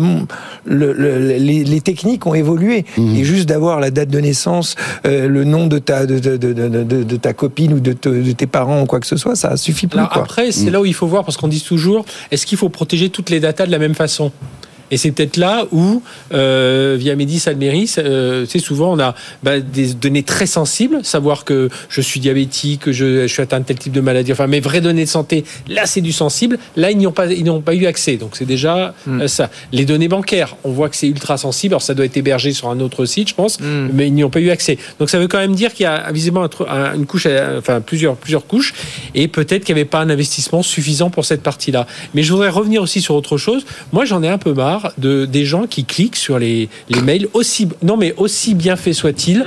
le, 0.65 1.37
les, 1.37 1.81
techniques 1.81 2.25
ont 2.25 2.33
évolué. 2.33 2.85
Mhm. 2.97 3.15
Et 3.15 3.23
juste 3.23 3.47
d'avoir 3.47 3.79
la 3.79 3.91
date 3.91 4.09
de 4.09 4.19
naissance, 4.19 4.75
euh, 5.05 5.27
le 5.27 5.43
nom 5.43 5.67
de 5.67 5.79
ta, 5.79 6.05
de, 6.05 6.19
de, 6.19 6.37
de, 6.37 6.83
de 7.03 7.15
ta 7.15 7.33
copine 7.33 7.73
ou 7.73 7.79
de, 7.79 7.93
tes 7.93 8.47
parents 8.47 8.81
ou 8.81 8.85
quoi 8.85 8.99
que 8.99 9.07
ce 9.07 9.17
soit, 9.17 9.35
ça 9.35 9.55
suffit 9.57 9.87
plus. 9.87 9.99
Après, 9.99 10.51
c'est 10.51 10.69
là 10.69 10.81
où 10.81 10.85
il 10.85 10.93
faut 10.93 11.07
voir, 11.07 11.23
parce 11.23 11.37
qu'on 11.37 11.47
dit 11.47 11.61
toujours, 11.61 12.05
est-ce 12.31 12.45
qu'il 12.45 12.57
faut 12.57 12.69
protéger 12.69 13.09
toutes 13.09 13.29
les 13.29 13.39
datas 13.39 13.65
de 13.65 13.71
la 13.71 13.79
même 13.79 13.95
façon? 13.95 14.31
Et 14.91 14.97
c'est 14.97 15.11
peut-être 15.11 15.37
là 15.37 15.65
où, 15.71 16.01
euh, 16.33 16.95
via 16.97 17.15
Médis 17.15 17.43
Almeris, 17.47 17.95
euh, 17.97 18.45
c'est 18.47 18.59
souvent 18.59 18.93
on 18.93 18.99
a 18.99 19.15
bah, 19.43 19.59
des 19.59 19.93
données 19.93 20.23
très 20.23 20.45
sensibles, 20.45 20.99
savoir 21.03 21.43
que 21.43 21.69
je 21.89 22.01
suis 22.01 22.19
diabétique, 22.19 22.81
que 22.81 22.91
je, 22.91 23.27
je, 23.27 23.33
suis 23.33 23.41
atteint 23.41 23.59
de 23.59 23.65
tel 23.65 23.77
type 23.77 23.93
de 23.93 24.01
maladie, 24.01 24.31
enfin 24.31 24.47
mes 24.47 24.59
vraies 24.59 24.81
données 24.81 25.05
de 25.05 25.09
santé, 25.09 25.43
là 25.67 25.85
c'est 25.85 26.01
du 26.01 26.11
sensible, 26.11 26.57
là 26.75 26.91
ils 26.91 26.97
n'y 26.97 27.07
ont 27.07 27.11
pas, 27.11 27.27
ils 27.27 27.43
n'ont 27.43 27.61
pas 27.61 27.73
eu 27.73 27.85
accès, 27.85 28.15
donc 28.15 28.31
c'est 28.33 28.45
déjà 28.45 28.93
hmm. 29.05 29.21
euh, 29.21 29.27
ça. 29.27 29.49
Les 29.71 29.85
données 29.85 30.07
bancaires, 30.07 30.55
on 30.63 30.71
voit 30.71 30.89
que 30.89 30.95
c'est 30.95 31.07
ultra 31.07 31.37
sensible, 31.37 31.73
alors 31.73 31.81
ça 31.81 31.93
doit 31.93 32.05
être 32.05 32.17
hébergé 32.17 32.53
sur 32.53 32.69
un 32.69 32.79
autre 32.79 33.05
site, 33.05 33.29
je 33.29 33.35
pense, 33.35 33.59
hmm. 33.59 33.89
mais 33.93 34.07
ils 34.07 34.13
n'y 34.13 34.23
ont 34.23 34.29
pas 34.29 34.39
eu 34.39 34.49
accès. 34.49 34.77
Donc 34.99 35.09
ça 35.09 35.19
veut 35.19 35.27
quand 35.27 35.39
même 35.39 35.55
dire 35.55 35.73
qu'il 35.73 35.83
y 35.83 35.87
a 35.87 36.11
visiblement 36.11 36.47
une 36.95 37.05
couche, 37.05 37.25
euh, 37.25 37.59
enfin 37.59 37.81
plusieurs, 37.81 38.15
plusieurs 38.15 38.47
couches, 38.47 38.73
et 39.15 39.27
peut-être 39.27 39.65
qu'il 39.65 39.75
n'y 39.75 39.81
avait 39.81 39.89
pas 39.89 39.99
un 39.99 40.09
investissement 40.09 40.63
suffisant 40.63 41.09
pour 41.09 41.25
cette 41.25 41.43
partie-là. 41.43 41.87
Mais 42.13 42.23
je 42.23 42.31
voudrais 42.31 42.49
revenir 42.49 42.81
aussi 42.81 43.01
sur 43.01 43.15
autre 43.15 43.37
chose. 43.37 43.65
Moi 43.91 44.05
j'en 44.05 44.23
ai 44.23 44.29
un 44.29 44.37
peu 44.37 44.53
marre 44.53 44.76
de, 44.97 45.25
des 45.25 45.45
gens 45.45 45.67
qui 45.67 45.85
cliquent 45.85 46.15
sur 46.15 46.39
les, 46.39 46.69
les 46.89 47.01
mails 47.01 47.27
aussi 47.33 47.67
non 47.83 47.97
mais 47.97 48.13
aussi 48.17 48.55
bien 48.55 48.75
fait 48.75 48.93
soit-il. 48.93 49.45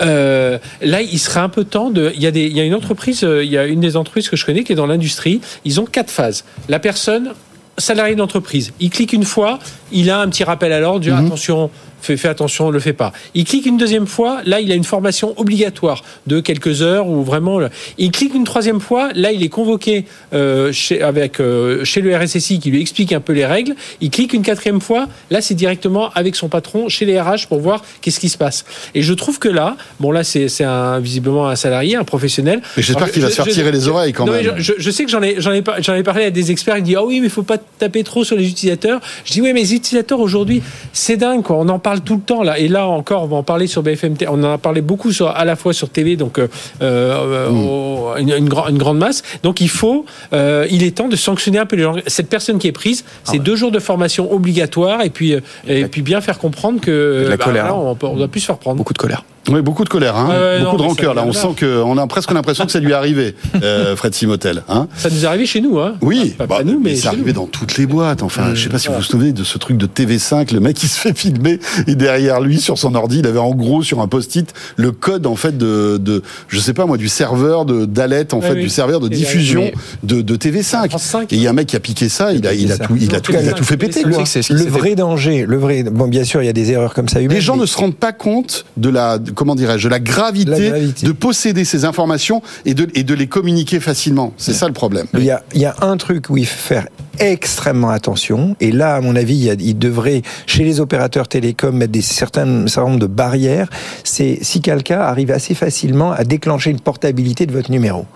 Euh, 0.00 0.58
là, 0.80 1.02
il 1.02 1.18
serait 1.18 1.40
un 1.40 1.48
peu 1.48 1.64
temps 1.64 1.90
de. 1.90 2.12
Il 2.14 2.22
y 2.22 2.26
a 2.26 2.30
des, 2.30 2.46
il 2.46 2.56
y 2.56 2.60
a 2.60 2.64
une 2.64 2.74
entreprise, 2.74 3.24
euh, 3.24 3.44
il 3.44 3.50
y 3.50 3.58
a 3.58 3.66
une 3.66 3.80
des 3.80 3.96
entreprises 3.96 4.28
que 4.28 4.36
je 4.36 4.46
connais 4.46 4.64
qui 4.64 4.72
est 4.72 4.76
dans 4.76 4.86
l'industrie. 4.86 5.40
Ils 5.64 5.80
ont 5.80 5.86
quatre 5.86 6.10
phases. 6.10 6.44
La 6.68 6.78
personne 6.78 7.32
salarié 7.78 8.16
d'entreprise, 8.16 8.72
il 8.80 8.90
clique 8.90 9.12
une 9.12 9.24
fois, 9.24 9.58
il 9.92 10.10
a 10.10 10.20
un 10.20 10.28
petit 10.28 10.44
rappel 10.44 10.72
à 10.72 10.80
l'ordre, 10.80 11.08
mhm. 11.08 11.26
attention, 11.26 11.70
fais, 12.00 12.28
attention, 12.28 12.68
ne 12.68 12.72
le 12.72 12.80
fais 12.80 12.92
pas. 12.92 13.12
Il 13.34 13.44
clique 13.44 13.66
une 13.66 13.76
deuxième 13.76 14.06
fois, 14.06 14.40
là 14.44 14.60
il 14.60 14.70
a 14.72 14.74
une 14.74 14.84
formation 14.84 15.34
obligatoire 15.36 16.02
de 16.26 16.40
quelques 16.40 16.82
heures 16.82 17.08
ou 17.08 17.22
vraiment. 17.22 17.60
Il 17.98 18.10
clique 18.10 18.34
une 18.34 18.44
troisième 18.44 18.80
fois, 18.80 19.10
là 19.14 19.32
il 19.32 19.42
est 19.42 19.48
convoqué 19.48 20.04
euh, 20.32 20.72
chez, 20.72 21.02
avec, 21.02 21.40
euh, 21.40 21.84
chez 21.84 22.00
le 22.00 22.16
RSSI 22.16 22.58
qui 22.60 22.70
lui 22.70 22.80
explique 22.80 23.12
un 23.12 23.20
peu 23.20 23.32
les 23.32 23.46
règles. 23.46 23.74
Il 24.00 24.10
clique 24.10 24.32
une 24.32 24.42
quatrième 24.42 24.80
fois, 24.80 25.06
là 25.30 25.40
c'est 25.40 25.54
directement 25.54 26.10
avec 26.14 26.36
son 26.36 26.48
patron 26.48 26.88
chez 26.88 27.04
les 27.04 27.20
RH 27.20 27.46
pour 27.48 27.60
voir 27.60 27.82
qu'est-ce 28.00 28.20
qui 28.20 28.28
se 28.28 28.38
passe. 28.38 28.64
Et 28.94 29.02
je 29.02 29.12
trouve 29.14 29.38
que 29.38 29.48
là, 29.48 29.76
bon 30.00 30.10
là 30.10 30.24
c'est 30.24 30.64
un, 30.64 31.00
visiblement 31.00 31.48
un 31.48 31.56
salarié, 31.56 31.96
un 31.96 32.04
professionnel. 32.04 32.60
Mais 32.76 32.82
j'espère 32.82 33.10
qu'il 33.10 33.22
va 33.22 33.30
se 33.30 33.36
faire 33.36 33.46
tirer 33.46 33.72
les 33.72 33.88
oreilles 33.88 34.12
quand 34.12 34.26
même. 34.26 34.54
Je, 34.58 34.90
sais 34.90 35.04
que 35.04 35.10
j'en 35.10 35.22
ai, 35.22 35.36
ai, 35.38 35.98
ai 35.98 36.02
parlé 36.02 36.24
à 36.24 36.30
des 36.30 36.50
experts 36.50 36.76
qui 36.76 36.82
disent 36.82 36.96
ah 36.98 37.04
oui 37.04 37.20
mais 37.20 37.26
il 37.26 37.30
faut 37.30 37.42
pas 37.42 37.58
taper 37.78 38.04
trop 38.04 38.24
sur 38.24 38.36
les 38.36 38.48
utilisateurs. 38.48 39.00
Je 39.24 39.32
dis 39.32 39.40
oui 39.40 39.52
mais 39.52 39.60
les 39.60 39.74
utilisateurs 39.74 40.20
aujourd'hui 40.20 40.62
c'est 40.92 41.16
dingue 41.16 41.42
quoi. 41.42 41.56
On 41.56 41.68
en 41.68 41.78
parle 41.78 41.87
tout 41.96 42.16
le 42.16 42.20
temps 42.20 42.42
là. 42.42 42.58
Et 42.58 42.68
là 42.68 42.86
encore, 42.86 43.22
on 43.24 43.26
va 43.26 43.36
en 43.36 43.42
parler 43.42 43.66
sur 43.66 43.82
BFM. 43.82 44.14
On 44.28 44.44
en 44.44 44.52
a 44.52 44.58
parlé 44.58 44.80
beaucoup 44.80 45.12
sur, 45.12 45.28
à 45.28 45.44
la 45.44 45.56
fois 45.56 45.72
sur 45.72 45.88
TV, 45.88 46.16
donc 46.16 46.38
euh, 46.38 46.48
euh, 46.82 48.16
une, 48.16 48.30
une, 48.30 48.48
grande 48.48 48.98
masse. 48.98 49.22
Donc 49.42 49.60
il 49.60 49.68
faut, 49.68 50.04
euh, 50.32 50.66
il 50.70 50.82
est 50.82 50.96
temps 50.96 51.08
de 51.08 51.16
sanctionner 51.16 51.58
un 51.58 51.66
peu 51.66 51.76
les 51.76 51.82
gens. 51.82 51.96
Cette 52.06 52.28
personne 52.28 52.58
qui 52.58 52.68
est 52.68 52.72
prise, 52.72 53.04
c'est 53.24 53.38
ah 53.38 53.42
deux 53.42 53.56
jours 53.56 53.70
de 53.70 53.78
formation 53.78 54.32
obligatoire 54.32 55.02
et 55.02 55.10
puis 55.10 55.34
et 55.66 55.84
puis 55.86 56.02
bien 56.02 56.20
faire 56.20 56.38
comprendre 56.38 56.80
que 56.80 57.26
la 57.28 57.36
bah, 57.36 57.44
colère. 57.44 57.76
on, 57.76 57.96
on 58.00 58.16
doit 58.16 58.28
plus 58.28 58.40
se 58.40 58.46
faire 58.46 58.58
prendre. 58.58 58.76
Beaucoup 58.78 58.92
de 58.92 58.98
colère. 58.98 59.24
Oui, 59.48 59.62
beaucoup 59.62 59.84
de 59.84 59.88
colère, 59.88 60.16
hein. 60.16 60.60
beaucoup 60.62 60.76
de 60.76 60.82
rancœur. 60.82 61.14
Là, 61.14 61.24
on 61.26 61.32
sent 61.32 61.54
que, 61.56 61.82
on 61.82 61.96
a 61.96 62.06
presque 62.06 62.32
l'impression 62.32 62.66
que 62.66 62.72
ça 62.72 62.80
lui 62.80 62.90
est 62.90 62.94
arrivé, 62.94 63.34
euh, 63.62 63.96
Fred 63.96 64.14
Simotel. 64.14 64.62
Hein. 64.68 64.88
Ça 64.96 65.10
nous 65.10 65.24
est 65.24 65.26
arrivé 65.26 65.46
chez 65.46 65.60
nous, 65.60 65.78
hein. 65.78 65.94
Oui, 66.00 66.34
pas, 66.36 66.46
bah, 66.46 66.60
nous, 66.64 66.80
mais, 66.80 66.96
c'est 66.96 67.08
arrivé 67.08 67.32
dans 67.32 67.46
toutes 67.46 67.76
les 67.76 67.86
boîtes. 67.86 68.22
Enfin, 68.22 68.54
je 68.54 68.62
sais 68.62 68.68
pas 68.68 68.78
si 68.78 68.88
vous 68.88 68.94
vous 68.94 69.02
souvenez 69.02 69.32
de 69.32 69.44
ce 69.44 69.58
truc 69.58 69.76
de 69.76 69.86
TV5, 69.86 70.52
le 70.52 70.60
mec 70.60 70.76
qui 70.76 70.88
se 70.88 70.98
fait 70.98 71.16
filmer 71.16 71.58
et 71.86 71.94
derrière 71.94 72.40
lui, 72.40 72.60
sur 72.60 72.78
son 72.78 72.94
ordi, 72.94 73.20
il 73.20 73.26
avait 73.26 73.38
en 73.38 73.54
gros 73.54 73.82
sur 73.82 74.00
un 74.00 74.08
post-it 74.08 74.52
le 74.76 74.92
code 74.92 75.26
en 75.26 75.36
fait 75.36 75.56
de, 75.56 75.98
de 75.98 76.22
je 76.48 76.58
sais 76.60 76.74
pas 76.74 76.86
moi, 76.86 76.96
du 76.96 77.08
serveur 77.08 77.64
de 77.64 77.84
d'Alet 77.84 78.34
en 78.34 78.40
fait, 78.40 78.54
du 78.54 78.68
serveur 78.68 79.00
de 79.00 79.08
diffusion 79.08 79.70
de, 80.02 80.20
de 80.20 80.36
TV5. 80.36 81.24
Et 81.30 81.36
il 81.36 81.42
y 81.42 81.46
a 81.46 81.50
un 81.50 81.54
mec 81.54 81.68
qui 81.68 81.76
a 81.76 81.80
piqué 81.80 82.08
ça, 82.08 82.32
il 82.32 82.46
a, 82.46 82.54
il 82.54 82.72
a 82.72 82.78
tout, 82.78 82.96
il 83.00 83.14
a 83.14 83.20
tout, 83.20 83.32
il 83.32 83.48
a 83.48 83.52
tout 83.52 83.64
fait 83.64 83.76
péter. 83.76 84.02
Le, 84.04 84.10
le 84.10 84.64
vrai 84.64 84.94
danger, 84.94 85.44
le 85.46 85.56
vrai. 85.56 85.82
Bon, 85.82 86.08
bien 86.08 86.24
sûr, 86.24 86.42
il 86.42 86.46
y 86.46 86.50
a 86.50 86.52
des 86.52 86.70
erreurs 86.72 86.94
comme 86.94 87.08
ça. 87.08 87.20
Les 87.20 87.40
gens 87.40 87.56
ne 87.56 87.66
se 87.66 87.76
rendent 87.76 87.94
pas 87.94 88.12
compte 88.12 88.64
de 88.76 88.88
la, 88.88 89.18
comment 89.38 89.54
dirais-je, 89.54 89.84
de 89.84 89.90
la 89.90 90.00
gravité, 90.00 90.72
de 91.00 91.12
posséder 91.12 91.64
ces 91.64 91.84
informations 91.84 92.42
et 92.64 92.74
de, 92.74 92.88
et 92.94 93.04
de 93.04 93.14
les 93.14 93.28
communiquer 93.28 93.78
facilement. 93.78 94.34
C'est 94.36 94.52
ça 94.52 94.66
le 94.66 94.72
problème. 94.72 95.06
Il 95.14 95.22
y, 95.22 95.30
a, 95.30 95.44
il 95.54 95.60
y 95.60 95.64
a 95.64 95.76
un 95.80 95.96
truc 95.96 96.28
où 96.28 96.36
il 96.36 96.44
faut 96.44 96.58
faire 96.58 96.88
extrêmement 97.20 97.90
attention. 97.90 98.56
Et 98.60 98.72
là, 98.72 98.96
à 98.96 99.00
mon 99.00 99.16
avis, 99.16 99.50
il, 99.58 99.78
devrait, 99.78 100.22
chez 100.46 100.64
les 100.64 100.80
opérateurs 100.80 101.28
télécoms, 101.28 101.72
mettre 101.72 101.92
des 101.92 102.02
certains, 102.02 102.66
certain 102.66 102.90
nombre 102.90 103.00
de 103.00 103.06
barrières. 103.06 103.68
C'est 104.04 104.38
si 104.42 104.60
quelqu'un 104.60 105.00
arrive 105.00 105.30
assez 105.30 105.54
facilement 105.54 106.12
à 106.12 106.24
déclencher 106.24 106.70
une 106.70 106.80
portabilité 106.80 107.46
de 107.46 107.52
votre 107.52 107.70
numéro. 107.70 108.06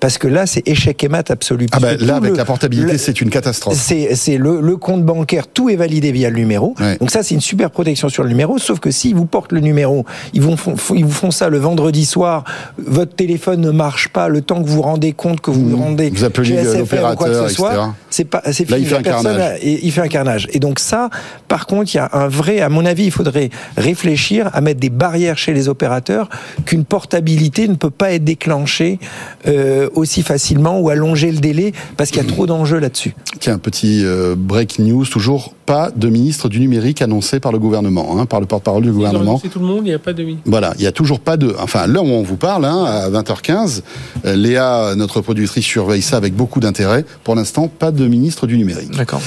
Parce 0.00 0.18
que 0.18 0.28
là, 0.28 0.46
c'est 0.46 0.66
échec 0.66 1.02
et 1.02 1.08
mat 1.08 1.30
absolu. 1.30 1.66
Ah 1.72 1.80
ben, 1.80 1.98
là, 1.98 2.16
avec 2.16 2.36
la 2.36 2.44
portabilité, 2.44 2.98
c'est 2.98 3.20
une 3.20 3.30
catastrophe. 3.30 3.76
C'est 3.76 4.38
le, 4.38 4.60
le, 4.60 4.76
compte 4.76 5.04
bancaire, 5.04 5.46
tout 5.46 5.70
est 5.70 5.76
validé 5.76 6.12
via 6.12 6.30
le 6.30 6.36
numéro. 6.36 6.74
Donc 7.00 7.10
ça, 7.10 7.22
c'est 7.22 7.34
une 7.34 7.40
super 7.40 7.70
protection 7.70 8.08
sur 8.08 8.22
le 8.22 8.28
numéro. 8.28 8.58
Sauf 8.58 8.80
que 8.80 8.90
s'ils 8.90 9.14
vous 9.14 9.26
portent 9.26 9.52
le 9.52 9.60
numéro, 9.60 10.04
ils, 10.32 10.42
vont, 10.42 10.56
ils 10.94 11.04
vous 11.04 11.10
font 11.10 11.30
ça 11.30 11.48
le 11.48 11.58
vendredi 11.58 12.04
soir, 12.04 12.44
votre 12.78 13.14
téléphone 13.14 13.60
ne 13.60 13.70
marche 13.70 14.08
pas, 14.08 14.28
le 14.28 14.40
temps 14.40 14.62
que 14.62 14.68
vous 14.68 14.76
vous 14.76 14.82
rendez 14.82 15.12
compte 15.12 15.40
que 15.40 15.50
vous 15.50 15.68
vous 15.68 15.76
mmh. 15.76 15.80
rendez 15.80 16.10
vous 16.10 16.24
appelez 16.24 16.62
l'opérateur, 16.62 17.48
etc. 17.48 17.64
C'est 18.10 18.24
pas 18.24 18.42
c'est 18.52 18.64
fini. 18.64 18.80
il 18.80 18.86
fait 18.86 18.96
un 18.96 19.02
carnage. 19.02 19.58
il 19.62 19.92
fait 19.92 20.00
un 20.00 20.08
carnage. 20.08 20.48
Et 20.52 20.58
donc 20.58 20.78
ça, 20.78 21.10
par 21.48 21.66
contre, 21.66 21.94
il 21.94 21.96
y 21.96 22.00
a 22.00 22.08
un 22.12 22.28
vrai, 22.28 22.60
à 22.60 22.68
mon 22.68 22.84
avis, 22.84 23.04
il 23.04 23.10
faudrait 23.10 23.50
réfléchir 23.76 24.50
à 24.52 24.60
mettre 24.60 24.80
des 24.80 24.90
barrières 24.90 25.38
chez 25.38 25.52
les 25.52 25.68
opérateurs 25.68 26.28
qu'une 26.64 26.84
portabilité 26.84 27.68
ne 27.68 27.74
peut 27.74 27.90
pas 27.90 28.12
être 28.12 28.24
déclenchée 28.24 28.98
euh, 29.46 29.88
aussi 29.94 30.22
facilement 30.22 30.80
ou 30.80 30.90
allonger 30.90 31.30
le 31.32 31.38
délai 31.38 31.72
parce 31.96 32.10
qu'il 32.10 32.22
y 32.22 32.26
a 32.26 32.28
trop 32.28 32.46
d'enjeux 32.46 32.78
là-dessus. 32.78 33.14
Tiens, 33.40 33.58
petit 33.58 34.04
euh, 34.04 34.34
break 34.36 34.78
news, 34.78 35.04
toujours 35.06 35.54
pas 35.68 35.90
de 35.94 36.08
ministre 36.08 36.48
du 36.48 36.60
numérique 36.60 37.02
annoncé 37.02 37.40
par 37.40 37.52
le 37.52 37.58
gouvernement, 37.58 38.18
hein, 38.18 38.24
par 38.24 38.40
le 38.40 38.46
porte-parole 38.46 38.84
du 38.84 38.90
gouvernement. 38.90 39.38
C'est 39.42 39.50
tout 39.50 39.58
le 39.58 39.66
monde, 39.66 39.82
il 39.82 39.90
n'y 39.90 39.92
a 39.92 39.98
pas 39.98 40.14
de 40.14 40.26
Voilà, 40.46 40.72
il 40.78 40.80
n'y 40.80 40.86
a 40.86 40.92
toujours 40.92 41.20
pas 41.20 41.36
de. 41.36 41.54
Enfin, 41.60 41.86
là 41.86 42.00
où 42.00 42.06
on 42.06 42.22
vous 42.22 42.36
parle, 42.36 42.64
hein, 42.64 42.84
à 42.86 43.10
20h15, 43.10 43.82
euh, 44.24 44.34
Léa, 44.34 44.94
notre 44.96 45.20
productrice, 45.20 45.66
surveille 45.66 46.00
ça 46.00 46.16
avec 46.16 46.34
beaucoup 46.34 46.60
d'intérêt. 46.60 47.04
Pour 47.22 47.34
l'instant, 47.34 47.68
pas 47.68 47.90
de 47.90 48.06
ministre 48.06 48.46
du 48.46 48.56
numérique. 48.56 48.96
D'accord. 48.96 49.20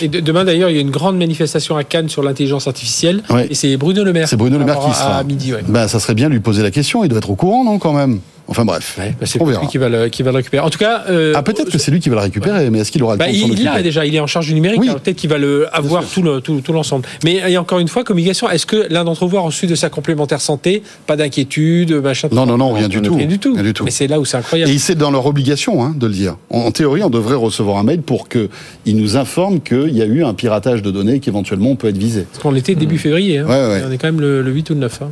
Et 0.00 0.08
demain 0.08 0.46
d'ailleurs, 0.46 0.70
il 0.70 0.76
y 0.76 0.78
a 0.78 0.82
une 0.82 0.90
grande 0.90 1.18
manifestation 1.18 1.76
à 1.76 1.84
Cannes 1.84 2.08
sur 2.08 2.22
l'intelligence 2.22 2.66
artificielle. 2.66 3.22
Et 3.50 3.54
c'est 3.54 3.76
Bruno 3.76 4.02
Le 4.02 4.14
Maire. 4.14 4.28
C'est 4.28 4.36
Bruno 4.36 4.56
Le 4.56 4.64
Maire 4.64 4.80
qui 4.80 4.94
sera. 4.94 5.18
À 5.18 5.24
midi, 5.24 5.52
ouais. 5.52 5.62
Ben, 5.68 5.88
ça 5.88 6.00
serait 6.00 6.14
bien 6.14 6.28
de 6.28 6.32
lui 6.32 6.40
poser 6.40 6.62
la 6.62 6.70
question. 6.70 7.04
Il 7.04 7.08
doit 7.08 7.18
être 7.18 7.30
au 7.30 7.36
courant, 7.36 7.64
non, 7.64 7.78
quand 7.78 7.92
même? 7.92 8.20
Enfin 8.48 8.64
bref, 8.64 8.98
bah, 8.98 9.26
c'est 9.26 9.38
lui 9.42 9.66
qui 9.70 9.78
va, 9.78 9.88
le, 9.88 10.08
qui 10.08 10.22
va 10.22 10.30
le 10.30 10.38
récupérer. 10.38 10.62
En 10.62 10.70
tout 10.70 10.78
cas, 10.78 11.04
euh, 11.08 11.32
ah 11.34 11.42
peut-être 11.42 11.70
que 11.70 11.78
c'est 11.78 11.90
lui 11.90 12.00
qui 12.00 12.08
va 12.08 12.16
le 12.16 12.22
récupérer, 12.22 12.70
mais 12.70 12.80
est-ce 12.80 12.90
qu'il 12.90 13.02
aura 13.02 13.14
le 13.14 13.18
bah, 13.18 13.26
temps 13.26 13.32
Il 13.32 13.64
l'a 13.64 13.82
déjà, 13.82 14.04
il 14.04 14.14
est 14.14 14.20
en 14.20 14.26
charge 14.26 14.46
du 14.46 14.54
numérique. 14.54 14.80
Peut-être 14.80 15.16
qu'il 15.16 15.30
va 15.30 15.38
le 15.38 15.68
avoir 15.74 16.04
tout 16.04 16.22
le 16.22 16.40
tout, 16.40 16.60
tout 16.60 16.72
l'ensemble. 16.72 17.06
Mais 17.24 17.42
il 17.48 17.58
encore 17.58 17.78
une 17.78 17.88
fois 17.88 18.04
communication. 18.04 18.50
Est-ce 18.50 18.66
que 18.66 18.86
l'un 18.90 19.04
d'entre 19.04 19.26
vous 19.26 19.36
a 19.36 19.40
reçu 19.40 19.66
de 19.66 19.74
sa 19.74 19.90
complémentaire 19.90 20.40
santé? 20.40 20.82
Pas 21.06 21.16
d'inquiétude, 21.16 21.92
machin. 21.92 22.28
Non 22.32 22.46
non 22.46 22.58
non, 22.58 22.72
rien 22.72 22.88
du 22.88 23.00
tout. 23.00 23.14
Rien 23.14 23.26
du 23.26 23.38
tout. 23.38 23.56
du 23.56 23.72
tout. 23.72 23.84
Mais 23.84 23.90
c'est 23.90 24.06
là 24.06 24.20
où 24.20 24.24
c'est 24.24 24.36
incroyable. 24.36 24.70
Et 24.70 24.78
c'est 24.78 24.94
dans 24.94 25.10
leur 25.10 25.26
obligation 25.26 25.84
hein, 25.84 25.94
de 25.96 26.06
le 26.06 26.12
dire. 26.12 26.36
En, 26.50 26.70
théorie, 26.72 27.02
on 27.02 27.10
devrait 27.10 27.36
recevoir 27.36 27.78
un 27.78 27.84
mail 27.84 28.02
pour 28.02 28.28
que 28.28 28.48
il 28.86 28.96
nous 28.96 29.16
informe 29.16 29.60
qu'il 29.60 29.96
y 29.96 30.02
a 30.02 30.06
eu 30.06 30.24
un 30.24 30.34
piratage 30.34 30.82
de 30.82 30.90
données 30.90 31.20
qu'éventuellement 31.20 31.70
on 31.70 31.76
peut 31.76 31.88
être 31.88 31.98
visé. 31.98 32.26
Parce 32.30 32.42
qu'on 32.42 32.54
était 32.54 32.74
début 32.74 32.98
février. 32.98 33.38
Hein. 33.38 33.46
On 33.48 33.90
est 33.90 33.98
quand 33.98 34.08
même 34.08 34.20
le, 34.20 34.42
8 34.50 34.70
ou 34.70 34.74
le 34.74 34.80
9. 34.80 35.02
Hein. 35.02 35.08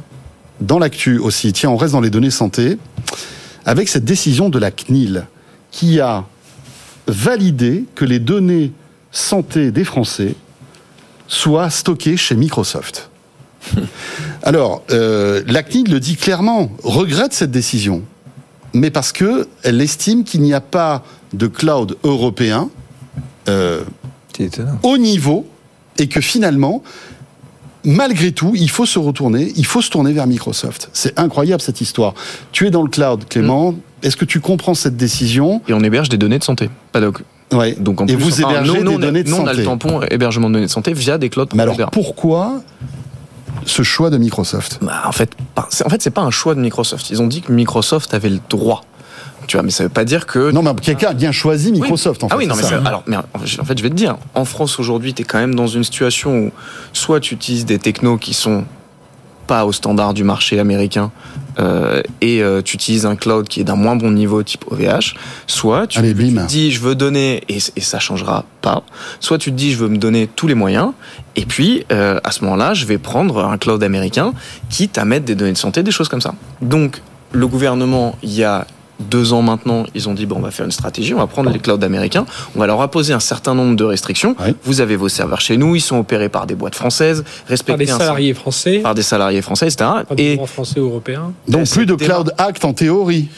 Dans 0.60 0.78
l'actu 0.78 1.18
aussi, 1.18 1.52
tiens, 1.52 1.70
on 1.70 1.76
reste 1.76 1.92
dans 1.92 2.00
les 2.00 2.10
données 2.10 2.30
santé. 2.30 2.78
Avec 3.64 3.88
cette 3.88 4.04
décision 4.04 4.48
de 4.48 4.58
la 4.58 4.70
CNIL 4.70 5.26
qui 5.70 6.00
a 6.00 6.24
validé 7.06 7.84
que 7.94 8.04
les 8.04 8.18
données 8.18 8.72
santé 9.10 9.70
des 9.70 9.84
Français 9.84 10.34
soient 11.28 11.70
stockées 11.70 12.16
chez 12.16 12.36
Microsoft. 12.36 13.10
Alors, 14.42 14.82
euh, 14.90 15.42
la 15.46 15.62
CNIL 15.62 15.90
le 15.90 16.00
dit 16.00 16.16
clairement, 16.16 16.70
regrette 16.82 17.32
cette 17.32 17.50
décision, 17.50 18.02
mais 18.72 18.90
parce 18.90 19.12
que 19.12 19.48
elle 19.62 19.80
estime 19.80 20.24
qu'il 20.24 20.40
n'y 20.42 20.54
a 20.54 20.60
pas 20.60 21.04
de 21.32 21.46
cloud 21.46 21.96
européen 22.02 22.70
euh, 23.48 23.82
au 24.82 24.96
niveau 24.96 25.46
et 25.98 26.08
que 26.08 26.20
finalement, 26.20 26.82
malgré 27.84 28.32
tout, 28.32 28.52
il 28.54 28.70
faut 28.70 28.86
se 28.86 28.98
retourner, 28.98 29.52
il 29.56 29.66
faut 29.66 29.82
se 29.82 29.90
tourner 29.90 30.12
vers 30.12 30.26
Microsoft. 30.26 30.90
C'est 30.92 31.18
incroyable 31.18 31.62
cette 31.62 31.80
histoire. 31.80 32.14
Tu 32.52 32.66
es 32.66 32.70
dans 32.70 32.82
le 32.82 32.88
cloud, 32.88 33.24
Clément. 33.28 33.72
Mm. 33.72 33.76
Est-ce 34.02 34.16
que 34.16 34.24
tu 34.24 34.40
comprends 34.40 34.74
cette 34.74 34.96
décision? 34.96 35.62
Et 35.68 35.72
on 35.72 35.80
héberge 35.80 36.08
des 36.08 36.16
données 36.16 36.38
de 36.38 36.44
santé. 36.44 36.70
Pas 36.92 37.00
Ouais. 37.52 37.74
Donc 37.78 38.00
en 38.00 38.06
et 38.06 38.14
vous 38.14 38.40
hébergez 38.40 38.78
des 38.78 38.96
données 38.96 39.24
de 39.24 39.28
santé. 39.28 39.42
Nous, 39.42 39.46
on 39.46 39.46
a 39.46 39.52
le 39.52 39.64
tampon 39.64 40.02
hébergement 40.02 40.48
de 40.48 40.54
données 40.54 40.66
de 40.66 40.70
santé 40.70 40.92
via 40.92 41.18
des 41.18 41.30
clouds. 41.30 41.46
Mais 41.54 41.62
alors 41.62 41.90
pourquoi 41.90 42.62
ce 43.66 43.82
choix 43.82 44.10
de 44.10 44.18
Microsoft? 44.18 44.78
Bah, 44.82 45.02
En 45.04 45.12
fait, 45.12 45.32
en 45.56 45.88
fait, 45.88 46.00
c'est 46.00 46.10
pas 46.10 46.22
un 46.22 46.30
choix 46.30 46.54
de 46.54 46.60
Microsoft. 46.60 47.10
Ils 47.10 47.20
ont 47.20 47.26
dit 47.26 47.42
que 47.42 47.52
Microsoft 47.52 48.14
avait 48.14 48.30
le 48.30 48.40
droit. 48.48 48.82
Tu 49.50 49.56
vois, 49.56 49.64
mais 49.64 49.72
ça 49.72 49.82
veut 49.82 49.90
pas 49.90 50.04
dire 50.04 50.26
que. 50.26 50.52
Non, 50.52 50.62
mais 50.62 50.72
quelqu'un 50.80 51.08
a 51.08 51.12
bien 51.12 51.32
choisi 51.32 51.72
Microsoft. 51.72 52.22
En 52.22 52.28
fait, 52.28 52.34
ah 52.34 52.38
oui, 52.38 52.46
non, 52.46 52.54
mais, 52.54 52.86
alors, 52.86 53.02
mais 53.08 53.16
en 53.16 53.64
fait, 53.64 53.76
je 53.76 53.82
vais 53.82 53.90
te 53.90 53.96
dire, 53.96 54.16
en 54.36 54.44
France 54.44 54.78
aujourd'hui, 54.78 55.12
tu 55.12 55.22
es 55.22 55.24
quand 55.24 55.40
même 55.40 55.56
dans 55.56 55.66
une 55.66 55.82
situation 55.82 56.38
où 56.38 56.52
soit 56.92 57.18
tu 57.18 57.34
utilises 57.34 57.66
des 57.66 57.80
technos 57.80 58.16
qui 58.16 58.32
sont 58.32 58.64
pas 59.48 59.64
au 59.64 59.72
standard 59.72 60.14
du 60.14 60.22
marché 60.22 60.60
américain 60.60 61.10
euh, 61.58 62.00
et 62.20 62.44
euh, 62.44 62.62
tu 62.62 62.76
utilises 62.76 63.06
un 63.06 63.16
cloud 63.16 63.48
qui 63.48 63.58
est 63.58 63.64
d'un 63.64 63.74
moins 63.74 63.96
bon 63.96 64.12
niveau 64.12 64.40
type 64.44 64.64
OVH, 64.70 65.16
soit 65.48 65.88
tu, 65.88 66.00
te 66.00 66.44
dis 66.46 66.70
je 66.70 66.80
veux 66.80 66.94
donner 66.94 67.42
et, 67.48 67.58
et, 67.74 67.80
ça 67.80 67.98
changera 67.98 68.44
pas, 68.60 68.84
soit 69.18 69.38
tu 69.38 69.50
te 69.50 69.56
dis 69.56 69.72
je 69.72 69.78
veux 69.78 69.88
me 69.88 69.98
donner 69.98 70.28
tous 70.28 70.46
les 70.46 70.54
moyens 70.54 70.92
et 71.34 71.44
puis 71.44 71.84
euh, 71.90 72.20
à 72.22 72.30
ce 72.30 72.44
moment-là 72.44 72.72
je 72.74 72.86
vais 72.86 72.98
prendre 72.98 73.44
un 73.44 73.58
cloud 73.58 73.82
américain 73.82 74.32
quitte 74.68 74.96
à 74.96 75.04
mettre 75.04 75.24
des 75.24 75.34
données 75.34 75.54
de 75.54 75.58
santé, 75.58 75.82
des 75.82 75.90
choses 75.90 76.08
comme 76.08 76.20
ça. 76.20 76.34
Donc 76.62 77.02
le 77.32 77.48
gouvernement 77.48 78.16
il 78.22 78.32
y 78.32 78.44
a 78.44 78.64
deux 79.00 79.32
ans 79.32 79.42
maintenant, 79.42 79.84
ils 79.94 80.08
ont 80.08 80.14
dit 80.14 80.26
bon, 80.26 80.36
on 80.36 80.40
va 80.40 80.50
faire 80.50 80.66
une 80.66 80.72
stratégie, 80.72 81.14
on 81.14 81.18
va 81.18 81.26
prendre 81.26 81.50
les 81.50 81.58
clouds 81.58 81.82
américains, 81.82 82.26
on 82.54 82.60
va 82.60 82.66
leur 82.66 82.80
imposer 82.80 83.12
un 83.12 83.20
certain 83.20 83.54
nombre 83.54 83.76
de 83.76 83.84
restrictions. 83.84 84.36
Vous 84.64 84.80
avez 84.80 84.96
vos 84.96 85.08
serveurs 85.08 85.40
chez 85.40 85.56
nous, 85.56 85.74
ils 85.74 85.80
sont 85.80 85.98
opérés 85.98 86.28
par 86.28 86.46
des 86.46 86.54
boîtes 86.54 86.74
françaises, 86.74 87.24
respectés 87.48 87.86
par 87.86 87.96
des 87.96 88.04
salariés 88.04 88.34
français, 88.34 88.78
par 88.78 88.94
des 88.94 89.02
salariés 89.02 89.42
français, 89.42 89.66
etc. 89.66 89.90
Par 90.06 90.16
des 90.16 90.32
et 90.32 90.46
français 90.46 90.80
européens. 90.80 91.32
Donc 91.48 91.68
plus 91.68 91.86
de 91.86 91.94
cloud 91.94 92.32
act 92.38 92.64
en 92.64 92.72
théorie. 92.72 93.28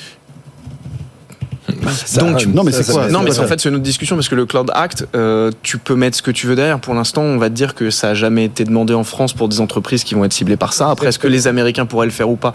Donc, 2.19 2.47
non, 2.47 2.64
mais 2.64 2.73
c'est 2.73 2.90
quoi 2.90 3.09
Non, 3.09 3.23
mais 3.23 3.38
en 3.38 3.45
fait, 3.45 3.61
c'est 3.61 3.69
une 3.69 3.76
autre 3.76 3.85
discussion 3.85 4.16
parce 4.16 4.28
que 4.28 4.35
le 4.35 4.47
Cloud 4.47 4.71
Act, 4.75 5.07
euh, 5.14 5.50
tu 5.62 5.78
peux 5.78 5.95
mettre 5.95 6.16
ce 6.16 6.23
que 6.23 6.31
tu 6.31 6.47
veux 6.47 6.57
derrière. 6.57 6.78
Pour 6.81 6.95
l'instant, 6.95 7.23
on 7.23 7.38
va 7.38 7.49
te 7.49 7.54
dire 7.54 7.75
que 7.75 7.90
ça 7.90 8.11
a 8.11 8.14
jamais 8.14 8.45
été 8.45 8.64
demandé 8.64 8.95
en 8.95 9.04
France 9.04 9.33
pour 9.33 9.49
des 9.49 9.61
entreprises 9.61 10.04
qui 10.04 10.14
vont 10.14 10.25
être 10.25 10.33
ciblées 10.33 10.57
par 10.57 10.73
ça. 10.73 10.90
Après, 10.90 11.09
est-ce 11.09 11.19
que 11.19 11.28
les 11.28 11.47
Américains 11.47 11.87
pourraient 11.87 12.07
le 12.07 12.12
faire 12.12 12.28
ou 12.28 12.37
pas? 12.37 12.54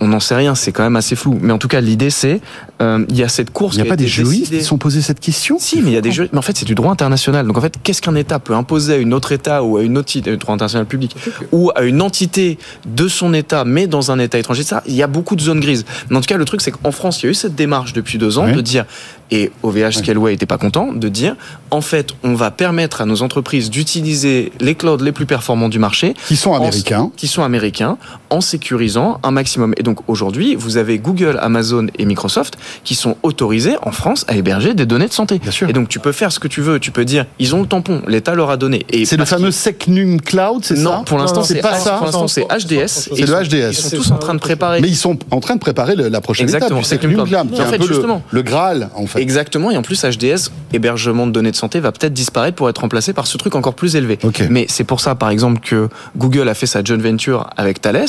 On 0.00 0.08
n'en 0.08 0.20
sait 0.20 0.34
rien. 0.34 0.54
C'est 0.54 0.72
quand 0.72 0.82
même 0.82 0.96
assez 0.96 1.16
flou. 1.16 1.38
Mais 1.40 1.52
en 1.52 1.58
tout 1.58 1.68
cas, 1.68 1.80
l'idée, 1.80 2.10
c'est 2.10 2.40
euh, 2.80 3.04
il 3.08 3.16
y 3.16 3.22
a 3.22 3.28
cette 3.28 3.50
course. 3.50 3.76
Il 3.76 3.82
n'y 3.82 3.88
a, 3.88 3.90
pas 3.90 3.96
des 3.96 4.06
juristes 4.06 4.56
qui 4.56 4.64
sont 4.64 4.78
posés 4.78 5.02
cette 5.02 5.20
question? 5.20 5.58
Si, 5.58 5.82
mais 5.82 5.90
il 5.90 5.94
y 5.94 5.98
a 5.98 6.00
des 6.00 6.12
juristes. 6.12 6.32
Mais 6.32 6.38
en 6.38 6.42
fait, 6.42 6.56
c'est 6.56 6.66
du 6.66 6.74
droit 6.74 6.92
international. 6.92 7.46
Donc 7.46 7.58
en 7.58 7.60
fait, 7.60 7.74
qu'est-ce 7.82 8.00
qu'un 8.00 8.14
État 8.14 8.38
peut 8.38 8.54
imposer 8.54 8.94
à 8.94 8.96
une 8.96 9.12
autre 9.12 9.32
État 9.32 9.62
ou 9.62 9.76
à 9.76 9.82
une 9.82 9.98
autre 9.98 10.12
euh, 10.26 10.36
droit 10.36 10.54
international 10.54 10.86
public 10.86 11.16
ou 11.52 11.70
à 11.74 11.82
une 11.82 12.00
entité 12.00 12.58
de 12.86 13.08
son 13.08 13.34
État, 13.34 13.64
mais 13.64 13.86
dans 13.86 14.10
un 14.10 14.18
État 14.18 14.38
étranger? 14.38 14.62
Ça, 14.62 14.82
il 14.86 14.94
y 14.94 15.02
a 15.02 15.06
beaucoup 15.06 15.36
de 15.36 15.40
zones 15.40 15.60
grises. 15.60 15.84
Mais 16.08 16.16
en 16.16 16.20
tout 16.20 16.26
cas, 16.26 16.36
le 16.36 16.44
truc, 16.44 16.60
c'est 16.60 16.70
qu'en 16.70 16.92
France, 16.92 17.22
il 17.22 17.26
y 17.26 17.28
a 17.28 17.30
eu 17.30 17.34
cette 17.34 17.54
démarche 17.54 17.92
depuis 17.92 18.18
deux 18.18 18.37
ans 18.37 18.37
de 18.46 18.60
dire 18.60 18.84
et 19.30 19.50
OVH 19.62 19.98
Scaleway 19.98 20.32
n'était 20.32 20.46
pas 20.46 20.58
content 20.58 20.92
de 20.92 21.08
dire 21.08 21.36
en 21.70 21.82
fait, 21.82 22.12
on 22.22 22.34
va 22.34 22.50
permettre 22.50 23.02
à 23.02 23.04
nos 23.04 23.20
entreprises 23.20 23.68
d'utiliser 23.68 24.52
les 24.58 24.74
clouds 24.74 25.02
les 25.02 25.12
plus 25.12 25.26
performants 25.26 25.68
du 25.68 25.78
marché. 25.78 26.14
Qui 26.26 26.36
sont 26.36 26.54
américains. 26.54 27.10
qui 27.16 27.28
sont 27.28 27.42
américains, 27.42 27.98
en 28.30 28.40
sécurisant 28.40 29.20
un 29.22 29.30
maximum. 29.30 29.74
Et 29.76 29.82
donc 29.82 29.98
aujourd'hui, 30.08 30.54
vous 30.54 30.78
avez 30.78 30.98
Google, 30.98 31.38
Amazon 31.42 31.88
et 31.98 32.06
Microsoft 32.06 32.56
qui 32.84 32.94
sont 32.94 33.16
autorisés 33.22 33.76
en 33.82 33.92
France 33.92 34.24
à 34.28 34.36
héberger 34.36 34.72
des 34.72 34.86
données 34.86 35.08
de 35.08 35.12
santé. 35.12 35.38
Bien 35.38 35.50
sûr. 35.50 35.68
Et 35.68 35.74
donc 35.74 35.88
tu 35.88 35.98
peux 35.98 36.12
faire 36.12 36.32
ce 36.32 36.38
que 36.38 36.48
tu 36.48 36.62
veux. 36.62 36.80
Tu 36.80 36.90
peux 36.90 37.04
dire, 37.04 37.26
ils 37.38 37.54
ont 37.54 37.60
le 37.60 37.66
tampon, 37.66 38.00
l'État 38.06 38.34
leur 38.34 38.50
a 38.50 38.56
donné. 38.56 38.86
C'est 39.04 39.18
le 39.18 39.26
fameux 39.26 39.50
Secnum 39.50 40.20
Cloud, 40.20 40.64
c'est 40.64 40.76
ça 40.76 40.82
Non, 40.82 41.04
pour 41.04 41.18
l'instant, 41.18 41.42
c'est 41.42 41.60
pas 41.60 41.78
ça. 41.78 41.96
Pour 41.96 42.06
l'instant, 42.06 42.28
c'est 42.28 42.44
HDS. 42.44 43.10
C'est 43.14 43.26
le 43.26 43.44
HDS. 43.44 43.70
Ils 43.70 43.74
sont 43.74 43.96
tous 43.96 44.10
en 44.10 44.18
train 44.18 44.34
de 44.34 44.40
préparer. 44.40 44.80
Mais 44.80 44.88
ils 44.88 44.96
sont 44.96 45.18
en 45.30 45.40
train 45.40 45.54
de 45.54 45.60
préparer 45.60 45.96
la 45.96 46.20
prochaine 46.20 46.44
Exactement, 46.44 46.80
étape. 46.80 46.88
Secnum 46.88 47.28
Cloud, 47.28 47.60
en 47.60 47.64
fait, 47.66 47.82
justement, 47.82 48.22
le, 48.30 48.42
Graal, 48.42 48.90
en 48.94 49.06
fait. 49.06 49.20
Exactement. 49.20 49.70
Et 49.70 49.76
en 49.76 49.82
plus, 49.82 50.04
HDS, 50.04 50.50
hébergement 50.72 51.26
de 51.26 51.32
données 51.32 51.50
de 51.50 51.56
santé, 51.56 51.80
va 51.80 51.92
peut-être 51.92 52.12
disparaître 52.12 52.56
pour 52.56 52.68
être 52.68 52.78
remplacé 52.78 53.12
par 53.12 53.26
ce 53.26 53.38
truc 53.38 53.54
encore 53.54 53.74
plus 53.74 53.96
élevé. 53.96 54.18
Mais 54.50 54.66
c'est 54.68 54.84
pour 54.84 55.00
ça, 55.00 55.14
par 55.14 55.30
exemple, 55.30 55.60
que 55.60 55.88
Google 56.16 56.48
a 56.48 56.54
fait 56.54 56.66
sa 56.66 56.82
joint 56.82 56.98
venture 56.98 57.48
avec 57.56 57.80
Thales 57.80 58.06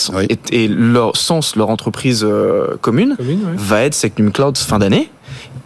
et, 0.52 0.68
leur 0.68 1.18
sens, 1.18 1.56
leur 1.56 1.70
entreprise 1.70 2.24
euh, 2.24 2.78
commune, 2.82 3.16
va 3.56 3.84
être 3.84 3.94
Secnum 3.94 4.32
Cloud 4.32 4.58
fin 4.58 4.80
d'année. 4.80 5.10